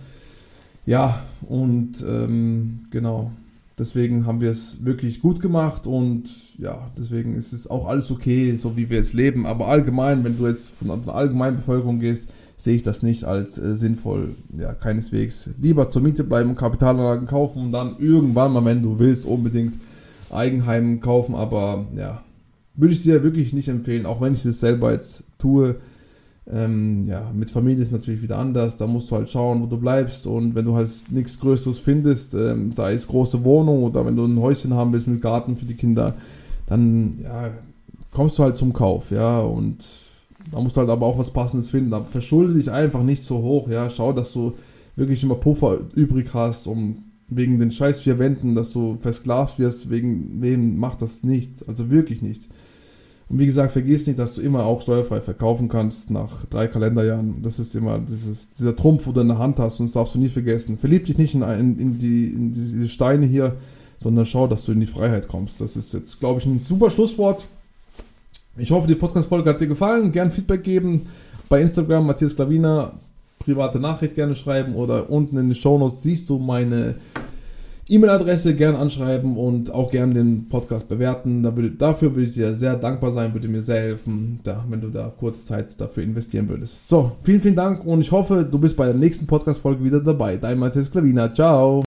Ja, 0.85 1.21
und 1.47 2.03
ähm, 2.07 2.85
genau. 2.91 3.31
deswegen 3.77 4.25
haben 4.25 4.39
wir 4.39 4.51
es 4.51 4.85
wirklich 4.85 5.19
gut 5.19 5.41
gemacht 5.41 5.85
und 5.85 6.29
ja, 6.57 6.89
deswegen 6.97 7.35
ist 7.35 7.51
es 7.51 7.69
auch 7.69 7.85
alles 7.85 8.09
okay, 8.09 8.55
so 8.55 8.77
wie 8.77 8.89
wir 8.89 8.97
jetzt 8.97 9.13
leben. 9.13 9.45
Aber 9.45 9.67
allgemein, 9.67 10.23
wenn 10.23 10.37
du 10.37 10.47
jetzt 10.47 10.69
von 10.69 10.87
der 10.87 11.13
allgemeinen 11.13 11.57
Bevölkerung 11.57 11.99
gehst, 11.99 12.29
sehe 12.55 12.75
ich 12.75 12.83
das 12.83 13.03
nicht 13.03 13.25
als 13.25 13.57
äh, 13.57 13.75
sinnvoll. 13.75 14.35
Ja, 14.57 14.73
keineswegs. 14.73 15.49
Lieber 15.61 15.89
zur 15.89 16.01
Miete 16.01 16.23
bleiben, 16.23 16.55
Kapitalanlagen 16.55 17.27
kaufen 17.27 17.63
und 17.63 17.71
dann 17.71 17.97
irgendwann 17.99 18.53
mal, 18.53 18.63
wenn 18.65 18.81
du 18.81 18.97
willst, 18.97 19.25
unbedingt 19.25 19.77
Eigenheim 20.31 21.01
kaufen. 21.01 21.35
Aber 21.35 21.85
ja, 21.95 22.23
würde 22.77 22.93
ich 22.93 23.03
dir 23.03 23.23
wirklich 23.23 23.51
nicht 23.53 23.67
empfehlen, 23.67 24.05
auch 24.05 24.21
wenn 24.21 24.33
ich 24.33 24.45
es 24.45 24.59
selber 24.59 24.91
jetzt 24.93 25.25
tue. 25.39 25.75
Ähm, 26.49 27.03
ja, 27.05 27.29
mit 27.33 27.49
Familie 27.49 27.81
ist 27.81 27.91
natürlich 27.91 28.21
wieder 28.21 28.37
anders. 28.37 28.77
Da 28.77 28.87
musst 28.87 29.11
du 29.11 29.15
halt 29.15 29.29
schauen, 29.29 29.61
wo 29.61 29.65
du 29.65 29.77
bleibst. 29.77 30.25
Und 30.27 30.55
wenn 30.55 30.63
du 30.63 30.75
halt 30.75 30.89
nichts 31.09 31.39
Größeres 31.39 31.79
findest, 31.79 32.35
ähm, 32.35 32.71
sei 32.71 32.93
es 32.93 33.07
große 33.07 33.43
Wohnung 33.43 33.83
oder 33.83 34.05
wenn 34.05 34.15
du 34.15 34.25
ein 34.25 34.39
Häuschen 34.39 34.73
haben 34.73 34.93
willst 34.93 35.07
mit 35.07 35.21
Garten 35.21 35.57
für 35.57 35.65
die 35.65 35.73
Kinder, 35.73 36.15
dann 36.67 37.19
ja, 37.21 37.49
kommst 38.11 38.39
du 38.39 38.43
halt 38.43 38.55
zum 38.55 38.71
Kauf. 38.71 39.11
Ja, 39.11 39.39
und 39.39 39.83
da 40.51 40.61
musst 40.61 40.77
du 40.77 40.81
halt 40.81 40.89
aber 40.89 41.05
auch 41.05 41.17
was 41.17 41.31
Passendes 41.33 41.69
finden. 41.69 41.93
Aber 41.93 42.05
verschulde 42.05 42.53
dich 42.53 42.71
einfach 42.71 43.03
nicht 43.03 43.25
so 43.25 43.39
hoch. 43.39 43.67
Ja, 43.67 43.89
schau, 43.89 44.13
dass 44.13 44.31
du 44.31 44.53
wirklich 44.95 45.21
immer 45.23 45.35
Puffer 45.35 45.79
übrig 45.95 46.33
hast, 46.33 46.67
um 46.67 47.03
wegen 47.29 47.59
den 47.59 47.71
scheiß 47.71 47.99
vier 47.99 48.19
Wänden, 48.19 48.55
dass 48.55 48.71
du 48.71 48.97
versklavt 48.97 49.59
wirst, 49.59 49.89
wegen 49.89 50.41
wem 50.41 50.77
macht 50.77 51.01
das 51.01 51.23
nicht. 51.23 51.67
Also 51.67 51.89
wirklich 51.89 52.21
nicht. 52.21 52.49
Und 53.29 53.39
wie 53.39 53.45
gesagt, 53.45 53.73
vergiss 53.73 54.07
nicht, 54.07 54.19
dass 54.19 54.35
du 54.35 54.41
immer 54.41 54.65
auch 54.65 54.81
steuerfrei 54.81 55.19
verkaufen 55.19 55.67
kannst 55.67 56.09
nach 56.09 56.45
drei 56.45 56.67
Kalenderjahren. 56.67 57.41
Das 57.41 57.59
ist 57.59 57.75
immer 57.75 57.99
dieses, 57.99 58.51
dieser 58.51 58.75
Trumpf, 58.75 59.05
wo 59.05 59.11
du 59.11 59.19
in 59.19 59.27
der 59.27 59.37
Hand 59.37 59.59
hast 59.59 59.81
und 59.81 59.87
das 59.87 59.93
darfst 59.93 60.15
du 60.15 60.19
nie 60.19 60.29
vergessen. 60.29 60.77
Verlieb 60.77 61.05
dich 61.05 61.17
nicht 61.17 61.35
in, 61.35 61.41
in, 61.41 61.77
in, 61.77 61.97
die, 61.97 62.27
in 62.27 62.51
diese 62.53 62.87
Steine 62.87 63.25
hier, 63.25 63.57
sondern 63.97 64.25
schau, 64.25 64.47
dass 64.47 64.63
du 64.63 64.71
in 64.71 64.79
die 64.79 64.85
Freiheit 64.85 65.27
kommst. 65.27 65.59
Das 65.59 65.75
ist 65.75 65.93
jetzt, 65.93 66.21
glaube 66.21 66.39
ich, 66.39 66.45
ein 66.45 66.59
super 66.59 66.89
Schlusswort. 66.89 67.47
Ich 68.55 68.71
hoffe, 68.71 68.87
die 68.87 68.95
Podcast-Folge 68.95 69.49
hat 69.49 69.59
dir 69.59 69.67
gefallen. 69.67 70.13
Gern 70.13 70.31
Feedback 70.31 70.63
geben. 70.63 71.07
Bei 71.49 71.59
Instagram 71.59 72.07
Matthias 72.07 72.35
Klavina 72.35 72.93
private 73.47 73.79
Nachricht 73.79 74.15
gerne 74.15 74.35
schreiben 74.35 74.75
oder 74.75 75.09
unten 75.09 75.37
in 75.37 75.47
den 75.47 75.55
Show 75.55 75.77
Notes 75.77 76.03
siehst 76.03 76.29
du 76.29 76.37
meine 76.37 76.95
E-Mail-Adresse 77.89 78.53
gerne 78.55 78.77
anschreiben 78.77 79.37
und 79.37 79.71
auch 79.71 79.89
gerne 79.89 80.13
den 80.13 80.49
Podcast 80.49 80.89
bewerten. 80.89 81.43
Da 81.43 81.55
würde, 81.55 81.71
dafür 81.71 82.13
würde 82.13 82.27
ich 82.27 82.33
dir 82.33 82.53
sehr 82.53 82.75
dankbar 82.75 83.13
sein, 83.13 83.33
würde 83.33 83.47
mir 83.47 83.61
sehr 83.61 83.79
helfen, 83.79 84.41
da, 84.43 84.65
wenn 84.67 84.81
du 84.81 84.89
da 84.89 85.13
kurz 85.17 85.45
Zeit 85.45 85.79
dafür 85.79 86.03
investieren 86.03 86.49
würdest. 86.49 86.89
So, 86.89 87.13
vielen, 87.23 87.39
vielen 87.39 87.55
Dank 87.55 87.85
und 87.85 88.01
ich 88.01 88.11
hoffe, 88.11 88.45
du 88.49 88.59
bist 88.59 88.75
bei 88.75 88.87
der 88.87 88.95
nächsten 88.95 89.25
Podcast-Folge 89.25 89.83
wieder 89.83 90.01
dabei. 90.01 90.35
Dein 90.35 90.59
Matthias 90.59 90.91
Klavina. 90.91 91.33
Ciao. 91.33 91.85